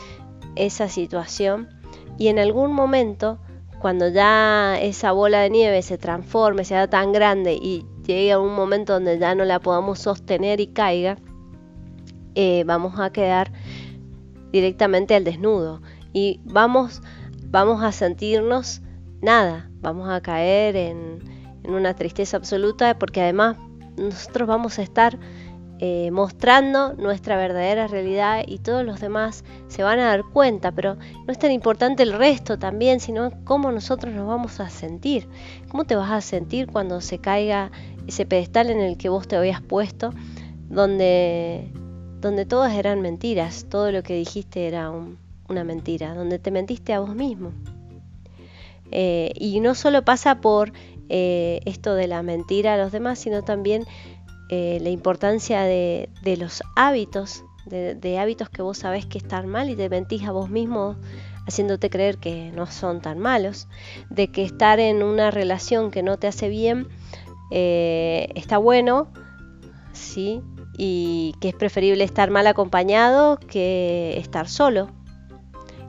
esa 0.56 0.88
situación 0.88 1.70
y 2.18 2.28
en 2.28 2.38
algún 2.38 2.74
momento 2.74 3.38
cuando 3.80 4.08
ya 4.08 4.78
esa 4.78 5.12
bola 5.12 5.40
de 5.40 5.50
nieve 5.50 5.80
se 5.80 5.96
transforme, 5.96 6.64
sea 6.64 6.88
tan 6.88 7.12
grande 7.12 7.54
y 7.54 7.86
llegue 8.06 8.32
a 8.32 8.38
un 8.38 8.54
momento 8.54 8.92
donde 8.92 9.18
ya 9.18 9.34
no 9.34 9.44
la 9.44 9.58
podamos 9.58 9.98
sostener 9.98 10.60
y 10.60 10.66
caiga, 10.66 11.16
eh, 12.34 12.62
vamos 12.66 13.00
a 13.00 13.10
quedar 13.10 13.50
directamente 14.52 15.14
al 15.14 15.24
desnudo. 15.24 15.80
Y 16.12 16.40
vamos, 16.44 17.00
vamos 17.46 17.82
a 17.82 17.90
sentirnos 17.90 18.82
nada, 19.22 19.70
vamos 19.80 20.10
a 20.10 20.20
caer 20.20 20.76
en, 20.76 21.40
una 21.64 21.94
tristeza 21.94 22.36
absoluta 22.36 22.98
porque 22.98 23.20
además 23.20 23.56
nosotros 23.96 24.48
vamos 24.48 24.78
a 24.78 24.82
estar 24.82 25.18
eh, 25.82 26.10
mostrando 26.10 26.92
nuestra 26.92 27.38
verdadera 27.38 27.86
realidad 27.86 28.44
y 28.46 28.58
todos 28.58 28.84
los 28.84 29.00
demás 29.00 29.44
se 29.68 29.82
van 29.82 29.98
a 29.98 30.08
dar 30.08 30.24
cuenta, 30.24 30.72
pero 30.72 30.96
no 30.96 31.32
es 31.32 31.38
tan 31.38 31.52
importante 31.52 32.02
el 32.02 32.12
resto 32.12 32.58
también, 32.58 33.00
sino 33.00 33.30
cómo 33.44 33.72
nosotros 33.72 34.14
nos 34.14 34.26
vamos 34.26 34.60
a 34.60 34.68
sentir. 34.68 35.26
¿Cómo 35.70 35.84
te 35.84 35.96
vas 35.96 36.10
a 36.10 36.20
sentir 36.20 36.66
cuando 36.66 37.00
se 37.00 37.18
caiga 37.18 37.70
ese 38.06 38.26
pedestal 38.26 38.68
en 38.68 38.80
el 38.80 38.98
que 38.98 39.08
vos 39.08 39.26
te 39.26 39.36
habías 39.36 39.62
puesto, 39.62 40.12
donde 40.68 41.72
donde 42.20 42.44
todas 42.44 42.74
eran 42.74 43.00
mentiras, 43.00 43.64
todo 43.70 43.90
lo 43.90 44.02
que 44.02 44.14
dijiste 44.14 44.66
era 44.66 44.92
una 45.48 45.64
mentira, 45.64 46.14
donde 46.14 46.38
te 46.38 46.50
mentiste 46.50 46.92
a 46.92 47.00
vos 47.00 47.14
mismo. 47.14 47.52
Eh, 48.90 49.32
y 49.34 49.60
no 49.60 49.74
solo 49.74 50.04
pasa 50.04 50.42
por 50.42 50.74
eh, 51.08 51.60
esto 51.64 51.94
de 51.94 52.06
la 52.06 52.22
mentira 52.22 52.74
a 52.74 52.76
los 52.76 52.92
demás, 52.92 53.18
sino 53.18 53.42
también 53.42 53.84
eh, 54.50 54.78
la 54.82 54.90
importancia 54.90 55.62
de, 55.62 56.10
los 56.36 56.62
hábitos, 56.76 57.44
de, 57.66 58.18
hábitos 58.18 58.50
que 58.50 58.62
vos 58.62 58.78
sabés 58.78 59.06
que 59.06 59.18
están 59.18 59.46
mal 59.46 59.70
y 59.70 59.76
te 59.76 59.88
mentís 59.88 60.24
a 60.24 60.32
vos 60.32 60.50
mismo 60.50 60.96
haciéndote 61.46 61.88
creer 61.88 62.18
que 62.18 62.50
no 62.52 62.66
son 62.66 63.00
tan 63.00 63.18
malos, 63.18 63.68
de 64.10 64.28
que 64.28 64.44
estar 64.44 64.78
en 64.78 65.02
una 65.02 65.30
relación 65.30 65.90
que 65.90 66.02
no 66.02 66.18
te 66.18 66.26
hace 66.26 66.48
bien 66.48 66.88
está 67.50 68.58
bueno, 68.58 69.08
sí, 69.92 70.42
y 70.76 71.34
que 71.40 71.50
es 71.50 71.54
preferible 71.54 72.04
estar 72.04 72.30
mal 72.30 72.46
acompañado 72.46 73.38
que 73.38 74.16
estar 74.16 74.48
solo. 74.48 74.88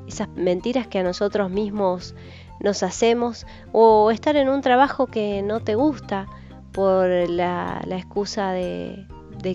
Esas 0.08 0.28
mentiras 0.30 0.88
que 0.88 1.00
a 1.00 1.04
nosotros 1.04 1.50
mismos 1.50 2.14
nos 2.60 2.84
hacemos 2.84 3.46
o 3.72 4.12
estar 4.12 4.36
en 4.36 4.50
un 4.50 4.62
trabajo 4.62 5.08
que 5.08 5.42
no 5.42 5.62
te 5.62 5.76
gusta 5.76 6.28
por 6.72 7.08
la, 7.30 7.84
excusa 7.90 8.52
de, 8.52 9.06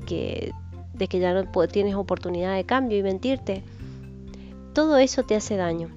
que, 0.06 0.52
ya 1.10 1.34
no 1.34 1.44
tienes 1.68 1.94
oportunidad 1.94 2.54
de 2.54 2.64
cambio 2.64 2.98
y 2.98 3.02
mentirte. 3.02 3.62
Todo 4.72 4.98
eso 4.98 5.22
te 5.22 5.36
hace 5.36 5.56
daño. 5.56 5.90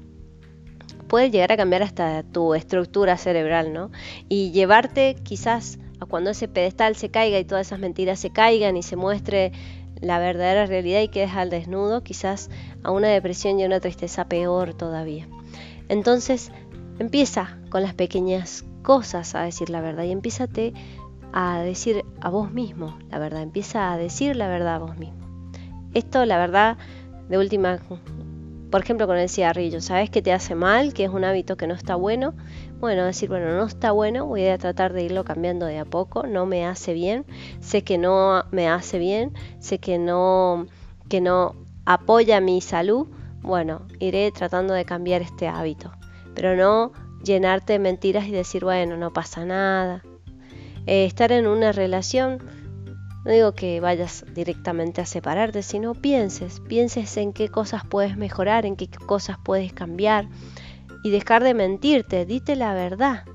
Puede 1.08 1.32
llegar 1.32 1.51
a 1.51 1.58
cambiar 1.58 1.84
hasta 1.84 2.23
tu 2.23 2.53
estructura 2.53 3.17
cerebral, 3.17 3.73
¿no? 3.73 3.91
Y 4.29 4.51
llevarte 4.51 5.15
quizás 5.23 5.79
a 5.99 6.05
cuando 6.05 6.29
ese 6.29 6.47
pedestal 6.47 6.95
se 6.95 7.10
caiga 7.10 7.39
y 7.39 7.45
todas 7.45 7.67
esas 7.67 7.79
mentiras 7.79 8.19
se 8.19 8.29
caigan 8.29 8.77
y 8.77 8.84
se 8.84 8.95
muestre 8.95 9.51
la 10.01 10.19
verdadera 10.19 10.65
realidad 10.65 11.01
y 11.01 11.10
quedes 11.10 11.34
al 11.34 11.49
desnudo, 11.49 12.03
quizás 12.03 12.49
a 12.84 12.91
una 12.91 13.10
depresión 13.10 13.60
y 13.60 13.63
a 13.63 13.65
una 13.65 13.79
tristeza 13.79 14.25
peor 14.29 14.73
todavía. 14.73 15.27
Entonces, 15.89 16.51
empieza 16.99 17.58
con 17.69 17.82
las 17.82 17.93
pequeñas 17.93 18.63
cosas 18.82 19.36
a 19.36 19.41
decir 19.41 19.69
la 19.69 19.82
verdad 19.82 20.03
y 20.03 20.12
empiézate 20.12 20.73
a 21.34 21.60
decir 21.62 22.06
a 22.22 22.30
vos 22.30 22.52
mismo 22.52 22.98
la 23.10 23.20
verdad, 23.20 23.42
empieza 23.42 23.92
a 23.92 23.98
decir 23.98 24.36
la 24.36 24.48
verdad 24.48 24.76
a 24.76 24.80
vos 24.80 24.98
mismo. 24.98 25.20
Esto, 25.94 26.26
la 26.26 26.38
verdad, 26.38 26.78
de 27.30 27.38
última 27.38 27.80
por 28.70 28.82
ejemplo, 28.82 29.08
con 29.08 29.18
el 29.18 29.30
cigarrillo, 29.30 29.82
sabes 29.82 30.10
que 30.12 30.22
te 30.22 30.32
hace 30.32 30.54
mal, 30.54 30.94
que 30.94 31.04
es 31.04 31.10
un 31.10 31.24
hábito 31.24 31.58
que 31.58 31.65
no 31.65 31.74
está 31.74 31.96
bueno. 31.96 32.34
Bueno, 32.80 33.06
decir, 33.06 33.28
bueno, 33.28 33.52
no 33.56 33.65
está 33.65 33.92
bueno, 33.92 34.28
voy 34.28 34.46
a 34.46 34.58
tratar 34.58 34.94
de 34.94 35.04
irlo 35.04 35.24
cambiando 35.24 35.65
de 35.65 35.80
a 35.80 35.86
poco, 35.86 36.28
no 36.28 36.46
me 36.46 36.65
hace 36.65 36.94
bien, 36.94 37.26
sé 37.62 37.84
que 37.84 37.98
no 37.98 38.44
me 38.52 38.70
hace 38.70 39.00
bien, 39.00 39.34
sé 39.60 39.80
que 39.80 39.98
no, 39.98 40.68
que 41.10 41.20
no 41.20 41.56
apoya 41.86 42.39
mi 42.42 42.62
salud. 42.62 43.08
Bueno, 43.42 43.88
iré 44.00 44.32
tratando 44.32 44.74
de 44.74 44.86
cambiar 44.86 45.22
este 45.24 45.48
hábito, 45.48 45.92
pero 46.36 46.56
no 46.56 46.92
llenarte 47.24 47.74
de 47.74 47.80
mentiras 47.80 48.28
y 48.28 48.32
decir, 48.32 48.63
bueno, 48.63 48.98
no 48.98 49.12
pasa 49.12 49.46
nada. 49.46 50.04
Eh, 50.86 51.06
estar 51.06 51.32
en 51.32 51.48
una 51.48 51.72
relación 51.72 52.39
no 53.26 53.32
digo 53.32 53.52
que 53.52 53.82
vayas 53.82 54.26
directamente 54.34 55.02
a 55.02 55.06
separarte, 55.06 55.62
sino 55.62 55.94
pienses, 55.94 56.62
pienses 56.62 57.18
en 57.18 57.34
qué 57.34 57.50
cosas 57.50 57.84
puedes 57.86 58.15
mejorar, 58.15 58.65
en 58.65 58.78
qué 58.78 58.88
cosas 58.88 59.38
puedes 59.44 59.74
cambiar 59.74 60.28
y 61.04 61.12
dejar 61.12 61.44
de 61.44 61.54
mentirte, 61.54 62.26
dite 62.26 62.56
la 62.56 62.74
verdad. 62.74 63.26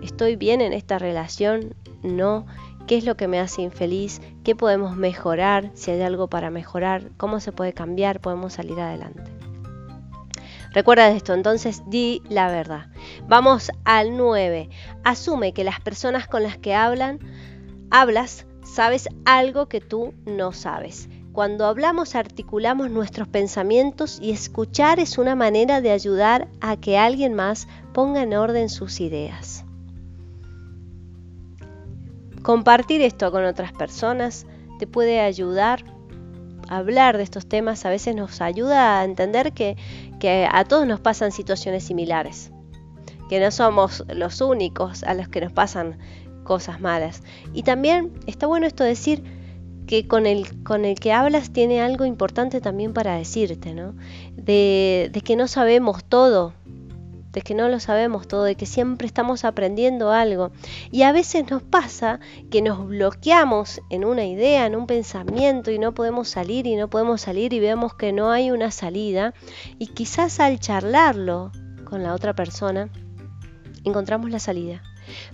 ¿Estoy 0.00 0.36
bien 0.36 0.60
en 0.60 0.72
esta 0.72 0.98
relación? 0.98 1.74
No. 2.02 2.46
¿Qué 2.86 2.96
es 2.96 3.04
lo 3.04 3.16
que 3.16 3.28
me 3.28 3.40
hace 3.40 3.62
infeliz? 3.62 4.20
¿Qué 4.42 4.56
podemos 4.56 4.96
mejorar? 4.96 5.70
Si 5.74 5.90
hay 5.90 6.02
algo 6.02 6.28
para 6.28 6.50
mejorar, 6.50 7.10
¿cómo 7.16 7.38
se 7.38 7.52
puede 7.52 7.72
cambiar? 7.72 8.20
Podemos 8.20 8.54
salir 8.54 8.80
adelante. 8.80 9.41
Recuerda 10.72 11.10
esto, 11.10 11.34
entonces 11.34 11.82
di 11.86 12.22
la 12.28 12.48
verdad. 12.48 12.86
Vamos 13.28 13.70
al 13.84 14.16
9. 14.16 14.70
Asume 15.04 15.52
que 15.52 15.64
las 15.64 15.80
personas 15.80 16.26
con 16.26 16.42
las 16.42 16.56
que 16.56 16.74
hablas 16.74 17.18
sabes 18.64 19.08
algo 19.24 19.68
que 19.68 19.80
tú 19.80 20.14
no 20.24 20.52
sabes. 20.52 21.08
Cuando 21.32 21.66
hablamos 21.66 22.14
articulamos 22.14 22.90
nuestros 22.90 23.26
pensamientos 23.26 24.18
y 24.20 24.32
escuchar 24.32 25.00
es 25.00 25.16
una 25.16 25.34
manera 25.34 25.80
de 25.80 25.90
ayudar 25.90 26.48
a 26.60 26.76
que 26.76 26.98
alguien 26.98 27.32
más 27.34 27.68
ponga 27.94 28.22
en 28.22 28.34
orden 28.34 28.68
sus 28.68 29.00
ideas. 29.00 29.64
Compartir 32.42 33.00
esto 33.02 33.30
con 33.30 33.44
otras 33.44 33.72
personas 33.72 34.46
te 34.78 34.86
puede 34.86 35.20
ayudar. 35.20 35.84
Hablar 36.72 37.18
de 37.18 37.22
estos 37.22 37.46
temas 37.46 37.84
a 37.84 37.90
veces 37.90 38.16
nos 38.16 38.40
ayuda 38.40 38.98
a 38.98 39.04
entender 39.04 39.52
que, 39.52 39.76
a 40.50 40.64
todos 40.64 40.86
nos 40.86 41.00
pasan 41.00 41.30
situaciones 41.30 41.84
similares, 41.84 42.50
que 43.28 43.40
no 43.40 43.50
somos 43.50 44.04
los 44.08 44.40
únicos 44.40 45.02
a 45.02 45.12
los 45.12 45.28
que 45.28 45.42
nos 45.42 45.52
pasan 45.52 45.98
cosas 46.44 46.80
malas. 46.80 47.22
Y 47.52 47.64
también 47.64 48.14
está 48.26 48.46
bueno 48.46 48.66
esto 48.66 48.84
de 48.84 48.88
decir 48.88 49.22
que 49.86 50.08
con 50.08 50.24
el, 50.24 50.64
con 50.64 50.86
el 50.86 50.98
que 50.98 51.12
hablas 51.12 51.52
tiene 51.52 51.82
algo 51.82 52.06
importante 52.06 52.62
también 52.62 52.94
para 52.94 53.16
decirte, 53.16 53.74
¿no? 53.74 53.94
De, 54.34 55.10
de 55.12 55.20
que 55.20 55.36
no 55.36 55.48
sabemos 55.48 56.02
todo, 56.04 56.54
de 57.32 57.40
que 57.42 57.54
no 57.54 57.68
lo 57.68 57.80
sabemos 57.80 58.28
todo, 58.28 58.44
de 58.44 58.56
que 58.56 58.66
siempre 58.66 59.06
estamos 59.06 59.44
aprendiendo 59.44 60.12
algo. 60.12 60.52
Y 60.90 61.02
a 61.02 61.12
veces 61.12 61.50
nos 61.50 61.62
pasa 61.62 62.20
que 62.50 62.62
nos 62.62 62.86
bloqueamos 62.86 63.80
en 63.90 64.04
una 64.04 64.24
idea, 64.24 64.66
en 64.66 64.76
un 64.76 64.86
pensamiento 64.86 65.70
y 65.70 65.78
no 65.78 65.92
podemos 65.92 66.28
salir 66.28 66.66
y 66.66 66.76
no 66.76 66.88
podemos 66.88 67.20
salir 67.20 67.52
y 67.52 67.60
vemos 67.60 67.94
que 67.94 68.12
no 68.12 68.30
hay 68.30 68.50
una 68.50 68.70
salida. 68.70 69.34
Y 69.78 69.88
quizás 69.88 70.40
al 70.40 70.60
charlarlo 70.60 71.52
con 71.84 72.02
la 72.02 72.14
otra 72.14 72.34
persona, 72.34 72.90
encontramos 73.84 74.30
la 74.30 74.38
salida. 74.38 74.82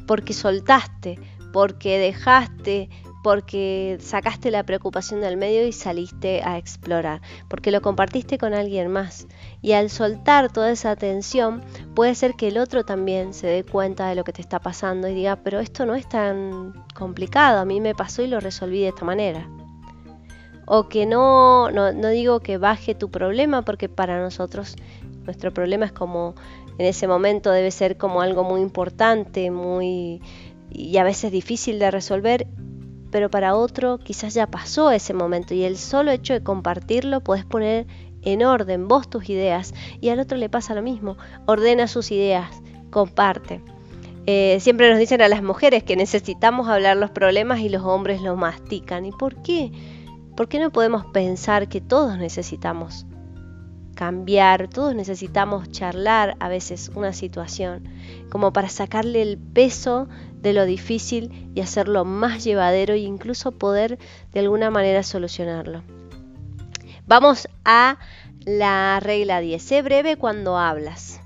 Porque 0.07 0.33
soltaste, 0.33 1.19
porque 1.53 1.99
dejaste 1.99 2.89
porque 3.29 3.99
sacaste 4.01 4.51
la 4.51 4.63
preocupación 4.63 5.21
del 5.21 5.37
medio 5.37 5.67
y 5.67 5.73
saliste 5.73 6.41
a 6.43 6.57
explorar, 6.57 7.21
porque 7.49 7.71
lo 7.71 7.83
compartiste 7.83 8.39
con 8.39 8.55
alguien 8.55 8.91
más. 8.91 9.27
Y 9.61 9.73
al 9.73 9.91
soltar 9.91 10.51
toda 10.51 10.71
esa 10.71 10.97
tensión, 10.97 11.61
puede 11.95 12.15
ser 12.15 12.37
que 12.37 12.49
el 12.49 12.57
otro 12.57 12.87
también 12.87 13.35
se 13.35 13.47
dé 13.47 13.65
cuenta 13.65 14.09
de 14.09 14.15
lo 14.15 14.25
que 14.25 14.33
te 14.33 14.41
está 14.41 14.61
pasando 14.61 15.09
y 15.09 15.15
diga, 15.15 15.37
pero 15.45 15.61
esto 15.61 15.85
no 15.85 15.95
es 15.95 16.09
tan 16.09 16.73
complicado, 16.95 17.59
a 17.59 17.67
mí 17.67 17.83
me 17.83 17.95
pasó 17.95 18.23
y 18.23 18.29
lo 18.29 18.41
resolví 18.41 18.81
de 18.81 18.89
esta 18.89 19.05
manera. 19.05 19.47
O 20.65 20.89
que 20.89 21.05
no, 21.05 21.71
no, 21.71 21.93
no 21.93 22.09
digo 22.09 22.41
que 22.41 22.57
baje 22.57 22.95
tu 22.95 23.11
problema, 23.11 23.61
porque 23.61 23.91
para 23.91 24.23
nosotros 24.23 24.75
nuestro 25.27 25.53
problema 25.53 25.85
es 25.85 25.93
como, 25.93 26.35
en 26.79 26.87
ese 26.87 27.07
momento 27.07 27.51
debe 27.51 27.73
ser 27.73 27.99
como 27.99 28.23
algo 28.23 28.43
muy 28.43 28.63
importante, 28.63 29.51
muy 29.51 30.23
y 30.71 30.97
a 30.97 31.05
veces 31.05 31.31
difícil 31.31 31.79
de 31.79 31.91
resolver 31.91 32.47
pero 33.11 33.31
para 33.31 33.55
otro 33.55 33.99
quizás 33.99 34.35
ya 34.35 34.47
pasó 34.47 34.91
ese 34.91 35.15
momento 35.15 35.55
y 35.55 35.65
el 35.65 35.77
solo 35.77 36.11
hecho 36.11 36.35
de 36.35 36.43
compartirlo 36.43 37.21
puedes 37.21 37.45
poner 37.45 37.87
en 38.23 38.45
orden 38.45 38.89
vos 38.89 39.09
tus 39.09 39.29
ideas 39.31 39.75
y 40.01 40.09
al 40.09 40.21
otro 40.21 40.37
le 40.39 40.49
pasa 40.49 40.75
lo 40.75 40.83
mismo, 40.83 41.17
ordena 41.47 41.87
sus 41.87 42.11
ideas, 42.11 42.51
comparte. 42.91 43.61
Eh, 44.27 44.59
siempre 44.61 44.91
nos 44.91 44.99
dicen 44.99 45.23
a 45.23 45.29
las 45.29 45.43
mujeres 45.43 45.85
que 45.85 45.97
necesitamos 45.97 46.69
hablar 46.69 46.99
los 46.99 47.11
problemas 47.11 47.61
y 47.61 47.71
los 47.71 47.83
hombres 47.83 48.21
los 48.21 48.37
mastican. 48.37 49.07
¿Y 49.07 49.13
por 49.13 49.43
qué? 49.43 49.73
¿Por 50.37 50.49
qué 50.49 50.59
no 50.59 50.71
podemos 50.71 51.07
pensar 51.07 51.69
que 51.69 51.81
todos 51.81 52.19
necesitamos 52.19 53.07
cambiar, 53.99 54.69
todos 54.69 54.95
necesitamos 54.95 55.73
charlar 55.73 56.37
a 56.39 56.49
veces 56.49 56.93
una 56.95 57.13
situación, 57.13 57.89
como 58.31 58.53
para 58.53 58.69
sacarle 58.69 59.23
el 59.23 59.39
peso 59.39 60.09
de 60.41 60.53
lo 60.53 60.65
difícil 60.65 61.51
y 61.55 61.61
hacerlo 61.61 62.05
más 62.05 62.45
llevadero 62.45 62.95
e 62.95 62.99
incluso 62.99 63.53
poder 63.53 63.99
de 64.33 64.41
alguna 64.41 64.71
manera 64.71 65.03
solucionarlo. 65.03 65.83
Vamos 67.07 67.49
a 67.65 67.99
la 68.45 69.01
regla 69.01 69.41
10. 69.41 69.63
Sé 69.63 69.83
breve 69.83 70.17
cuando 70.17 70.59
hablas. 70.59 71.21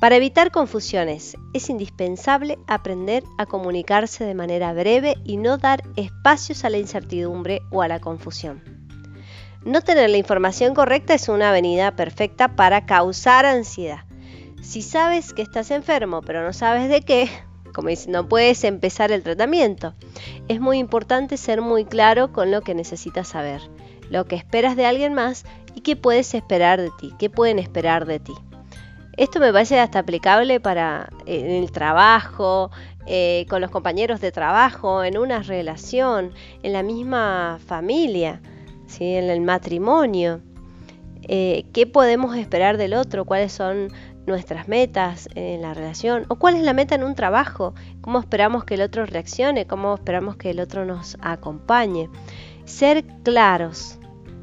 Para 0.00 0.16
evitar 0.16 0.52
confusiones, 0.52 1.36
es 1.54 1.70
indispensable 1.70 2.56
aprender 2.68 3.24
a 3.36 3.46
comunicarse 3.46 4.24
de 4.24 4.34
manera 4.34 4.72
breve 4.72 5.16
y 5.24 5.38
no 5.38 5.58
dar 5.58 5.82
espacios 5.96 6.64
a 6.64 6.70
la 6.70 6.78
incertidumbre 6.78 7.62
o 7.72 7.82
a 7.82 7.88
la 7.88 7.98
confusión. 7.98 8.62
No 9.64 9.80
tener 9.80 10.08
la 10.08 10.16
información 10.16 10.72
correcta 10.72 11.14
es 11.14 11.28
una 11.28 11.48
avenida 11.48 11.96
perfecta 11.96 12.54
para 12.54 12.86
causar 12.86 13.44
ansiedad. 13.44 14.04
Si 14.62 14.82
sabes 14.82 15.32
que 15.34 15.42
estás 15.42 15.72
enfermo 15.72 16.22
pero 16.22 16.44
no 16.44 16.52
sabes 16.52 16.88
de 16.88 17.02
qué, 17.02 17.28
como 17.78 17.90
dice, 17.90 18.10
no 18.10 18.28
puedes 18.28 18.64
empezar 18.64 19.12
el 19.12 19.22
tratamiento. 19.22 19.94
Es 20.48 20.58
muy 20.58 20.78
importante 20.78 21.36
ser 21.36 21.60
muy 21.60 21.84
claro 21.84 22.32
con 22.32 22.50
lo 22.50 22.62
que 22.62 22.74
necesitas 22.74 23.28
saber, 23.28 23.60
lo 24.10 24.24
que 24.24 24.34
esperas 24.34 24.74
de 24.74 24.84
alguien 24.84 25.14
más 25.14 25.44
y 25.76 25.82
qué 25.82 25.94
puedes 25.94 26.34
esperar 26.34 26.80
de 26.80 26.90
ti, 26.98 27.14
qué 27.20 27.30
pueden 27.30 27.60
esperar 27.60 28.04
de 28.04 28.18
ti. 28.18 28.32
Esto 29.16 29.38
me 29.38 29.52
parece 29.52 29.78
hasta 29.78 30.00
aplicable 30.00 30.58
para 30.58 31.08
eh, 31.24 31.60
el 31.62 31.70
trabajo, 31.70 32.72
eh, 33.06 33.46
con 33.48 33.60
los 33.60 33.70
compañeros 33.70 34.20
de 34.20 34.32
trabajo, 34.32 35.04
en 35.04 35.16
una 35.16 35.44
relación, 35.44 36.32
en 36.64 36.72
la 36.72 36.82
misma 36.82 37.60
familia, 37.64 38.40
en 38.98 39.30
el 39.30 39.40
matrimonio. 39.40 40.40
Eh, 41.22 41.64
¿Qué 41.72 41.86
podemos 41.86 42.36
esperar 42.36 42.76
del 42.76 42.94
otro? 42.94 43.24
¿Cuáles 43.24 43.52
son 43.52 43.92
nuestras 44.28 44.68
metas 44.68 45.28
en 45.34 45.62
la 45.62 45.74
relación 45.74 46.26
o 46.28 46.36
cuál 46.36 46.54
es 46.54 46.62
la 46.62 46.72
meta 46.72 46.94
en 46.94 47.02
un 47.02 47.16
trabajo, 47.16 47.74
cómo 48.00 48.20
esperamos 48.20 48.64
que 48.64 48.74
el 48.74 48.82
otro 48.82 49.04
reaccione, 49.06 49.66
cómo 49.66 49.94
esperamos 49.94 50.36
que 50.36 50.50
el 50.50 50.60
otro 50.60 50.84
nos 50.84 51.16
acompañe. 51.20 52.08
Ser 52.64 53.04
claros 53.24 53.98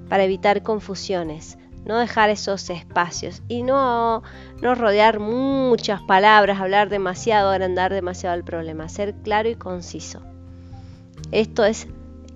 para 0.09 0.23
evitar 0.23 0.63
confusiones, 0.63 1.57
no 1.85 1.97
dejar 1.99 2.29
esos 2.29 2.69
espacios 2.69 3.43
y 3.47 3.63
no, 3.63 4.23
no 4.61 4.75
rodear 4.75 5.19
muchas 5.19 6.01
palabras, 6.01 6.59
hablar 6.59 6.89
demasiado, 6.89 7.51
agrandar 7.51 7.93
demasiado 7.93 8.35
el 8.35 8.43
problema, 8.43 8.89
ser 8.89 9.13
claro 9.13 9.47
y 9.47 9.55
conciso. 9.55 10.21
Esto 11.31 11.63
es 11.63 11.87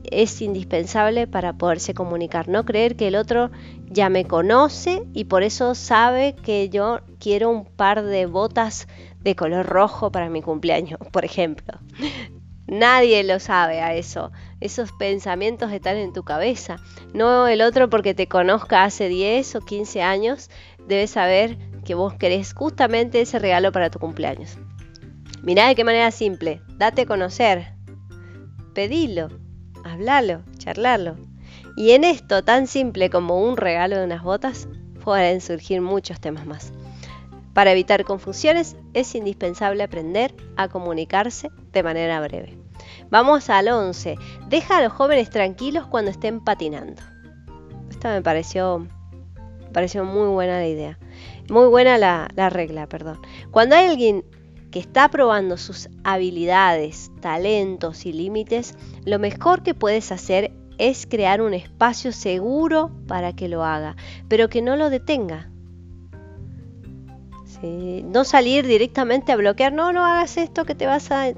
es 0.03 0.41
indispensable 0.41 1.27
para 1.27 1.53
poderse 1.53 1.93
comunicar. 1.93 2.47
No 2.47 2.65
creer 2.65 2.95
que 2.95 3.07
el 3.07 3.15
otro 3.15 3.51
ya 3.85 4.09
me 4.09 4.25
conoce 4.25 5.03
y 5.13 5.25
por 5.25 5.43
eso 5.43 5.75
sabe 5.75 6.35
que 6.35 6.69
yo 6.69 7.01
quiero 7.19 7.49
un 7.49 7.65
par 7.65 8.03
de 8.03 8.25
botas 8.25 8.87
de 9.21 9.35
color 9.35 9.65
rojo 9.65 10.11
para 10.11 10.29
mi 10.29 10.41
cumpleaños, 10.41 10.99
por 11.11 11.25
ejemplo. 11.25 11.79
Nadie 12.67 13.23
lo 13.23 13.39
sabe 13.39 13.81
a 13.81 13.95
eso. 13.95 14.31
Esos 14.61 14.91
pensamientos 14.91 15.71
están 15.71 15.97
en 15.97 16.13
tu 16.13 16.23
cabeza. 16.23 16.77
No 17.13 17.47
el 17.47 17.61
otro 17.61 17.89
porque 17.89 18.13
te 18.13 18.27
conozca 18.27 18.83
hace 18.83 19.09
10 19.09 19.55
o 19.55 19.61
15 19.61 20.03
años 20.03 20.49
debe 20.87 21.07
saber 21.07 21.57
que 21.83 21.95
vos 21.95 22.13
querés 22.13 22.53
justamente 22.53 23.21
ese 23.21 23.39
regalo 23.39 23.71
para 23.71 23.89
tu 23.89 23.97
cumpleaños. 23.97 24.57
Mirá 25.41 25.67
de 25.67 25.75
qué 25.75 25.83
manera 25.83 26.11
simple. 26.11 26.61
Date 26.77 27.03
a 27.03 27.05
conocer. 27.05 27.73
Pedilo 28.75 29.29
hablalo, 29.83 30.41
charlarlo. 30.57 31.15
Y 31.75 31.91
en 31.91 32.03
esto 32.03 32.43
tan 32.43 32.67
simple 32.67 33.09
como 33.09 33.41
un 33.41 33.57
regalo 33.57 33.97
de 33.97 34.05
unas 34.05 34.23
botas, 34.23 34.67
pueden 35.03 35.41
surgir 35.41 35.81
muchos 35.81 36.19
temas 36.19 36.45
más. 36.45 36.73
Para 37.53 37.71
evitar 37.71 38.05
confusiones 38.05 38.75
es 38.93 39.15
indispensable 39.15 39.83
aprender 39.83 40.33
a 40.55 40.67
comunicarse 40.67 41.49
de 41.71 41.83
manera 41.83 42.21
breve. 42.21 42.57
Vamos 43.09 43.49
al 43.49 43.67
11. 43.67 44.17
Deja 44.47 44.77
a 44.77 44.81
los 44.81 44.93
jóvenes 44.93 45.29
tranquilos 45.29 45.87
cuando 45.87 46.11
estén 46.11 46.41
patinando. 46.41 47.01
Esta 47.89 48.13
me 48.13 48.21
pareció, 48.21 48.87
pareció 49.73 50.05
muy 50.05 50.27
buena 50.27 50.59
la 50.59 50.67
idea. 50.67 50.99
Muy 51.49 51.67
buena 51.67 51.97
la, 51.97 52.29
la 52.35 52.49
regla, 52.49 52.87
perdón. 52.87 53.19
Cuando 53.51 53.75
alguien 53.75 54.23
que 54.71 54.79
está 54.79 55.09
probando 55.09 55.57
sus 55.57 55.89
habilidades, 56.03 57.11
talentos 57.21 58.05
y 58.05 58.13
límites, 58.13 58.75
lo 59.05 59.19
mejor 59.19 59.63
que 59.63 59.73
puedes 59.73 60.11
hacer 60.11 60.51
es 60.77 61.07
crear 61.07 61.41
un 61.41 61.53
espacio 61.53 62.11
seguro 62.11 62.91
para 63.07 63.33
que 63.33 63.49
lo 63.49 63.63
haga, 63.63 63.95
pero 64.27 64.49
que 64.49 64.61
no 64.61 64.75
lo 64.75 64.89
detenga. 64.89 65.49
No 67.61 68.23
salir 68.23 68.65
directamente 68.65 69.33
a 69.33 69.35
bloquear, 69.35 69.73
no, 69.73 69.91
no 69.91 70.05
hagas 70.05 70.37
esto 70.37 70.63
que 70.63 70.75
te 70.75 70.85
vas 70.85 71.11
a... 71.11 71.33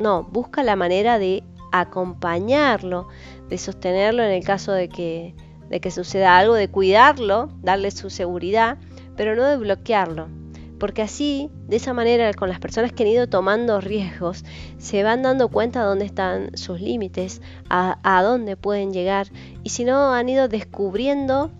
No, 0.00 0.24
busca 0.24 0.62
la 0.62 0.76
manera 0.76 1.18
de 1.18 1.44
acompañarlo, 1.70 3.08
de 3.48 3.56
sostenerlo 3.56 4.22
en 4.22 4.32
el 4.32 4.44
caso 4.44 4.72
de 4.72 4.90
que, 4.90 5.34
de 5.70 5.80
que 5.80 5.90
suceda 5.90 6.36
algo, 6.36 6.54
de 6.54 6.68
cuidarlo, 6.68 7.48
darle 7.62 7.90
su 7.90 8.10
seguridad, 8.10 8.76
pero 9.16 9.34
no 9.34 9.44
de 9.44 9.56
bloquearlo 9.56 10.41
porque 10.82 11.00
así, 11.00 11.48
de 11.68 11.76
esa 11.76 11.92
manera, 11.92 12.34
con 12.34 12.48
las 12.48 12.58
personas 12.58 12.90
que 12.92 13.04
han 13.04 13.08
ido 13.08 13.28
tomando 13.28 13.80
riesgos, 13.80 14.44
se 14.78 15.04
van 15.04 15.22
dando 15.22 15.46
cuenta 15.46 15.78
de 15.78 15.86
dónde 15.86 16.04
están 16.04 16.56
sus 16.56 16.80
límites, 16.80 17.40
a, 17.70 18.20
dónde 18.24 18.56
pueden 18.56 18.92
llegar, 18.92 19.28
y 19.62 19.68
si 19.68 19.84
no, 19.84 20.12
han 20.12 20.28
ido 20.28 20.48
descubriendo 20.48 21.52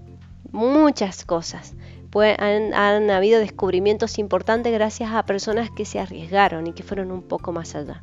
muchas 0.50 1.24
cosas. 1.24 1.76
han, 2.16 2.74
han, 2.74 3.10
habido 3.12 3.38
descubrimientos 3.38 4.18
importantes 4.18 4.72
gracias 4.72 5.12
a 5.12 5.24
personas 5.24 5.70
que 5.70 5.84
se 5.84 6.00
arriesgaron 6.00 6.66
y 6.66 6.72
que 6.72 6.82
fueron 6.82 7.12
un 7.12 7.22
poco 7.22 7.52
más 7.52 7.76
allá. 7.76 8.02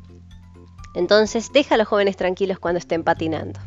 Entonces, 0.94 1.52
deja 1.52 1.74
a 1.74 1.78
los 1.78 1.86
jóvenes 1.86 2.16
tranquilos 2.16 2.58
cuando 2.58 2.78
estén 2.78 3.04
patinando. 3.04 3.60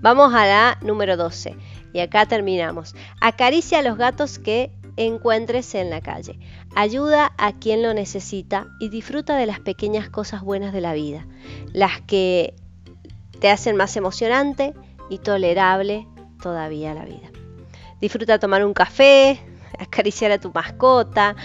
Vamos 0.00 0.34
a 0.34 0.46
la 0.46 0.78
número 0.82 1.16
12. 1.16 1.56
Y 1.92 2.00
acá 2.00 2.26
terminamos. 2.26 2.96
Acaricia 3.20 3.78
a 3.78 3.82
los 3.82 3.96
gatos 3.96 4.40
que 4.40 4.72
encuentres 4.96 5.74
en 5.74 5.90
la 5.90 6.00
calle. 6.00 6.38
Ayuda 6.74 7.32
a 7.38 7.52
quien 7.52 7.82
lo 7.82 7.94
necesita 7.94 8.66
y 8.80 8.88
disfruta 8.88 9.36
de 9.36 9.46
las 9.46 9.60
pequeñas 9.60 10.08
cosas 10.08 10.42
buenas 10.42 10.72
de 10.72 10.80
la 10.80 10.92
vida, 10.92 11.26
las 11.72 12.00
que 12.02 12.54
te 13.40 13.50
hacen 13.50 13.76
más 13.76 13.96
emocionante 13.96 14.74
y 15.08 15.18
tolerable 15.18 16.06
todavía 16.42 16.94
la 16.94 17.04
vida. 17.04 17.30
Disfruta 18.00 18.38
tomar 18.38 18.64
un 18.64 18.72
café, 18.72 19.40
acariciar 19.78 20.32
a 20.32 20.38
tu 20.38 20.50
mascota 20.52 21.36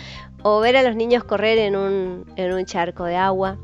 o 0.43 0.59
ver 0.59 0.77
a 0.77 0.83
los 0.83 0.95
niños 0.95 1.23
correr 1.23 1.57
en 1.57 1.75
un, 1.75 2.25
en 2.35 2.53
un 2.53 2.65
charco 2.65 3.05
de 3.05 3.15
agua. 3.15 3.57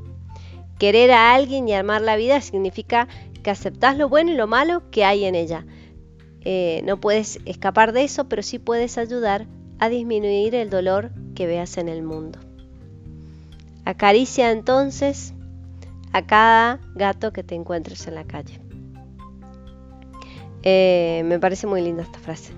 Querer 0.80 1.12
a 1.12 1.34
alguien 1.36 1.68
y 1.68 1.74
armar 1.74 2.02
la 2.02 2.16
vida 2.16 2.42
significa 2.42 3.08
que 3.44 3.52
aceptás 3.52 3.98
lo 3.98 4.10
bueno 4.10 4.32
y 4.32 4.36
lo 4.36 4.48
malo 4.48 4.90
que 4.90 5.06
hay 5.06 5.26
en 5.26 5.36
ella. 5.36 5.66
Eh, 6.44 6.82
no 6.86 7.00
puedes 7.00 7.40
escapar 7.46 7.92
de 7.94 8.04
eso, 8.04 8.28
pero 8.28 8.42
sí 8.42 8.58
puedes 8.58 8.98
ayudar 8.98 9.46
a 9.82 9.90
disminuir 9.90 10.54
el 10.54 10.70
dolor 10.70 11.10
que 11.34 11.48
veas 11.48 11.80
en 11.80 11.90
el 11.90 12.04
mundo. 12.04 12.38
Acaricia 13.84 14.52
entonces 14.52 15.34
a 16.14 16.22
cada 16.28 16.80
gato 16.94 17.34
que 17.34 17.44
te 17.44 17.56
encuentres 17.56 18.06
en 18.06 18.14
la 18.14 18.24
calle. 18.24 18.62
Eh, 20.62 21.24
me 21.26 21.40
parece 21.40 21.66
muy 21.66 21.82
linda 21.82 22.04
esta 22.04 22.20
frase. 22.20 22.54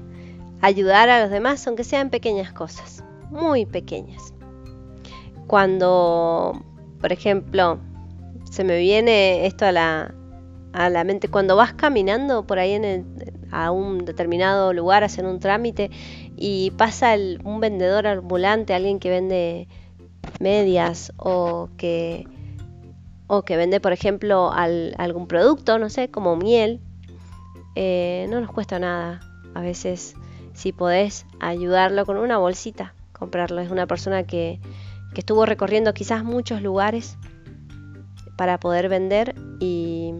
Ayudar 0.60 1.08
a 1.08 1.22
los 1.22 1.30
demás, 1.30 1.66
aunque 1.66 1.86
sean 1.86 2.10
pequeñas 2.10 2.52
cosas, 2.52 3.06
muy 3.32 3.66
pequeñas. 3.66 4.34
Cuando, 5.48 6.62
por 7.00 7.14
ejemplo, 7.14 7.80
se 8.52 8.66
me 8.66 8.78
viene 8.80 9.46
esto 9.46 9.66
a 9.66 9.72
la, 9.72 10.14
a 10.74 10.90
la 10.90 11.06
mente, 11.06 11.30
cuando 11.30 11.56
vas 11.56 11.74
caminando 11.74 12.46
por 12.46 12.60
ahí 12.60 12.74
en 12.74 12.84
a 13.54 13.72
un 13.72 14.04
determinado 14.04 14.74
lugar, 14.74 15.04
hacer 15.04 15.26
un 15.26 15.40
trámite 15.40 15.92
y 16.36 16.72
pasa 16.72 17.16
un 17.44 17.60
vendedor 17.60 18.08
ambulante, 18.08 18.74
alguien 18.74 19.00
que 19.00 19.10
vende 19.10 19.68
medias 20.40 21.14
o 21.18 21.70
que, 21.78 22.28
o 23.28 23.44
que 23.44 23.58
vende, 23.58 23.80
por 23.80 23.94
ejemplo, 23.94 24.52
algún 24.52 25.28
producto, 25.28 25.80
no 25.80 25.90
sé, 25.90 26.10
como 26.10 26.36
miel, 26.36 26.82
eh, 27.76 28.28
no 28.30 28.42
nos 28.42 28.52
cuesta 28.52 28.80
nada. 28.80 29.22
A 29.54 29.62
veces, 29.62 30.16
si 30.54 30.72
podés 30.72 31.26
ayudarlo 31.40 32.06
con 32.06 32.18
una 32.18 32.38
bolsita, 32.38 32.94
comprarlo. 33.12 33.62
Es 33.62 33.70
una 33.72 33.88
persona 33.88 34.24
que, 34.24 34.60
que 35.14 35.22
estuvo 35.22 35.46
recorriendo 35.46 35.94
quizás 35.94 36.24
muchos 36.24 36.62
lugares 36.62 37.18
para 38.36 38.60
poder 38.60 38.90
vender 38.90 39.36
y, 39.60 40.14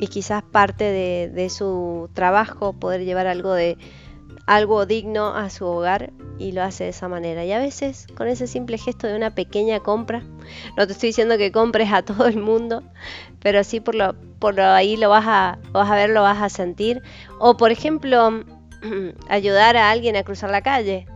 y 0.00 0.06
quizás 0.06 0.42
parte 0.42 0.84
de, 0.84 1.50
su 1.50 2.08
trabajo 2.14 2.72
poder 2.72 3.04
llevar 3.04 3.26
algo 3.26 3.52
de 3.52 3.76
algo 4.50 4.84
digno 4.84 5.28
a 5.36 5.48
su 5.48 5.64
hogar 5.64 6.10
y 6.40 6.50
lo 6.50 6.64
hace 6.64 6.82
de 6.82 6.90
esa 6.90 7.06
manera. 7.06 7.44
Y 7.44 7.52
a 7.52 7.60
veces 7.60 8.08
con 8.16 8.26
ese 8.26 8.48
simple 8.48 8.78
gesto 8.78 9.06
de 9.06 9.14
una 9.14 9.32
pequeña 9.32 9.78
compra, 9.78 10.24
no 10.76 10.88
te 10.88 10.92
estoy 10.92 11.10
diciendo 11.10 11.38
que 11.38 11.52
compres 11.52 11.92
a 11.92 12.02
todo 12.04 12.26
el 12.26 12.38
mundo, 12.38 12.82
pero 13.38 13.62
sí 13.62 13.78
por 13.78 13.94
lo, 13.94 14.16
por 14.40 14.60
ahí 14.60 14.96
lo 14.96 15.08
vas 15.08 15.24
a, 15.28 15.58
vas 15.70 15.88
a 15.88 15.94
ver, 15.94 16.10
lo 16.10 16.22
vas 16.22 16.42
a 16.42 16.48
sentir. 16.48 17.00
O 17.38 17.56
por 17.56 17.70
ejemplo, 17.70 18.44
ayudar 19.28 19.76
a 19.76 19.88
alguien 19.88 20.16
a 20.16 20.24
cruzar 20.24 20.50
la 20.50 20.62
calle, 20.62 21.06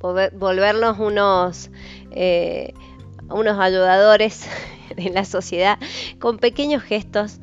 volverlos 0.00 0.98
unos, 0.98 1.70
eh, 2.10 2.72
unos 3.28 3.58
ayudadores 3.58 4.48
en 4.96 5.12
la 5.12 5.26
sociedad 5.26 5.78
con 6.18 6.38
pequeños 6.38 6.82
gestos 6.82 7.38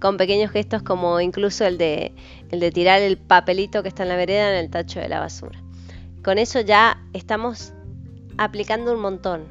con 0.00 0.16
pequeños 0.16 0.50
gestos 0.50 0.82
como 0.82 1.20
incluso 1.20 1.64
el 1.64 1.78
de, 1.78 2.12
el 2.50 2.60
de 2.60 2.70
tirar 2.70 3.00
el 3.00 3.16
papelito 3.16 3.82
que 3.82 3.88
está 3.88 4.02
en 4.02 4.10
la 4.10 4.16
vereda 4.16 4.50
en 4.50 4.64
el 4.64 4.70
tacho 4.70 5.00
de 5.00 5.08
la 5.08 5.20
basura. 5.20 5.62
Con 6.22 6.38
eso 6.38 6.60
ya 6.60 7.02
estamos 7.12 7.72
aplicando 8.36 8.92
un 8.92 9.00
montón 9.00 9.44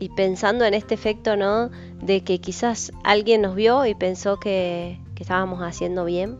y 0.00 0.08
pensando 0.10 0.64
en 0.64 0.74
este 0.74 0.94
efecto, 0.94 1.36
¿no? 1.36 1.70
De 2.00 2.22
que 2.22 2.40
quizás 2.40 2.92
alguien 3.04 3.42
nos 3.42 3.54
vio 3.54 3.84
y 3.86 3.94
pensó 3.94 4.38
que, 4.38 5.00
estábamos 5.18 5.62
haciendo 5.62 6.04
bien 6.04 6.38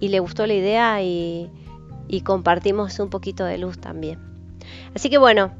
y 0.00 0.08
le 0.08 0.18
gustó 0.18 0.46
la 0.46 0.54
idea 0.54 1.02
y, 1.02 1.50
y 2.08 2.22
compartimos 2.22 2.98
un 2.98 3.10
poquito 3.10 3.44
de 3.44 3.58
luz 3.58 3.78
también. 3.78 4.18
Así 4.94 5.10
que 5.10 5.18
bueno, 5.18 5.52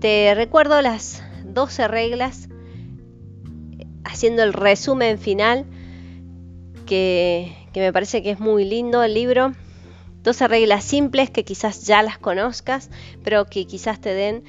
te 0.00 0.34
recuerdo 0.34 0.80
las 0.80 1.22
12 1.44 1.88
reglas, 1.88 2.48
haciendo 4.02 4.42
el 4.42 4.54
resumen 4.54 5.18
final 5.18 5.66
que, 6.90 7.54
me 7.76 7.92
parece 7.92 8.20
que 8.20 8.32
es 8.32 8.40
muy 8.40 8.64
lindo 8.64 9.04
el 9.04 9.14
libro. 9.14 9.52
12 10.24 10.48
reglas 10.48 10.84
simples 10.84 11.30
que 11.30 11.44
quizás 11.44 11.86
ya 11.86 12.02
las 12.02 12.18
conozcas, 12.18 12.90
pero 13.22 13.46
que 13.46 13.64
quizás 13.64 14.00
te 14.00 14.12
den 14.12 14.42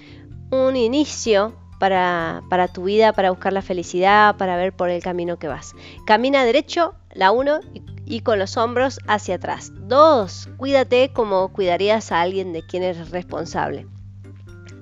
un 0.49 0.75
inicio 0.75 1.55
para, 1.79 2.41
tu 2.73 2.83
vida, 2.83 3.13
para 3.13 3.29
buscar 3.29 3.53
la 3.53 3.61
felicidad, 3.61 4.35
para 4.37 4.57
ver 4.57 4.73
por 4.73 4.89
el 4.89 5.03
camino 5.03 5.37
que 5.37 5.47
vas. 5.47 5.73
Camina 6.05 6.43
derecho, 6.43 6.95
la 7.13 7.31
1, 7.31 7.59
y, 7.73 7.83
y, 8.05 8.21
con 8.21 8.39
los 8.39 8.57
hombros 8.57 8.99
hacia 9.07 9.35
atrás. 9.35 9.71
2. 9.87 10.49
Cuídate 10.57 11.13
como 11.13 11.53
cuidarías 11.53 12.11
a 12.11 12.21
alguien 12.21 12.53
de 12.53 12.63
quien 12.63 12.83
eres 12.83 13.11
responsable. 13.11 13.87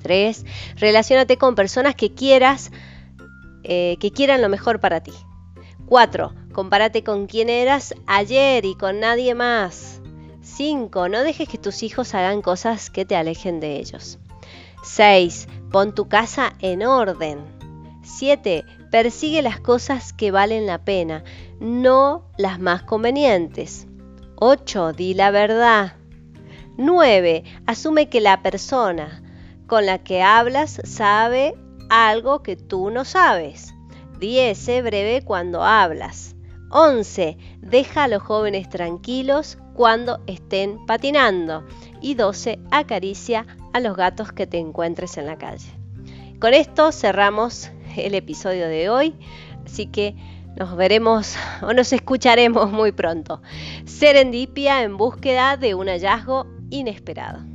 3. 0.01 0.45
Relaciónate 0.77 1.37
con 1.37 1.55
personas 1.55 1.93
que 1.93 2.13
quieras, 2.13 2.71
eh, 3.63 3.97
que 3.99 4.11
quieran 4.11 4.41
lo 4.41 4.49
mejor 4.49 4.79
para 4.79 5.01
ti. 5.01 5.13
4. 5.87 6.33
Compárate 6.59 7.05
con 7.05 7.27
quien 7.27 7.47
eras 7.47 7.95
ayer 8.05 8.65
y 8.65 8.75
con 8.75 8.99
nadie 8.99 9.33
más. 9.33 10.01
5. 10.41 11.07
No 11.07 11.23
dejes 11.23 11.47
que 11.47 11.57
tus 11.57 11.83
hijos 11.83 12.13
hagan 12.13 12.41
cosas 12.41 12.89
que 12.89 13.05
te 13.05 13.15
alejen 13.15 13.61
de 13.61 13.77
ellos. 13.79 14.19
6. 14.83 15.47
Pon 15.71 15.95
tu 15.95 16.09
casa 16.09 16.55
en 16.59 16.83
orden. 16.83 17.39
7. 18.03 18.65
Persigue 18.91 19.41
las 19.41 19.61
cosas 19.61 20.11
que 20.11 20.31
valen 20.31 20.65
la 20.65 20.83
pena, 20.83 21.23
no 21.61 22.25
las 22.37 22.59
más 22.59 22.83
convenientes. 22.83 23.87
8. 24.35 24.91
Di 24.91 25.13
la 25.13 25.31
verdad. 25.31 25.95
9. 26.75 27.45
Asume 27.67 28.09
que 28.09 28.19
la 28.19 28.43
persona 28.43 29.23
con 29.65 29.85
la 29.85 29.99
que 29.99 30.21
hablas 30.21 30.81
sabe 30.83 31.55
algo 31.89 32.43
que 32.43 32.57
tú 32.57 32.89
no 32.89 33.05
sabes. 33.05 33.73
10. 34.19 34.57
Sé 34.57 34.81
breve 34.81 35.21
cuando 35.23 35.63
hablas. 35.63 36.35
11. 36.69 37.37
Deja 37.61 38.03
a 38.03 38.07
los 38.07 38.21
jóvenes 38.21 38.69
tranquilos 38.69 39.57
cuando 39.73 40.21
estén 40.27 40.85
patinando. 40.85 41.65
Y 42.01 42.15
12. 42.15 42.59
Acaricia 42.71 43.45
a 43.73 43.79
los 43.79 43.95
gatos 43.95 44.31
que 44.31 44.47
te 44.47 44.57
encuentres 44.57 45.17
en 45.17 45.25
la 45.25 45.37
calle. 45.37 45.71
Con 46.39 46.53
esto 46.53 46.91
cerramos 46.91 47.69
el 47.97 48.15
episodio 48.15 48.67
de 48.67 48.89
hoy. 48.89 49.15
Así 49.65 49.87
que 49.87 50.15
nos 50.55 50.75
veremos 50.75 51.35
o 51.61 51.73
nos 51.73 51.91
escucharemos 51.93 52.71
muy 52.71 52.91
pronto. 52.91 53.41
Serendipia 53.85 54.83
en 54.83 54.97
búsqueda 54.97 55.57
de 55.57 55.75
un 55.75 55.87
hallazgo 55.87 56.47
inesperado. 56.69 57.48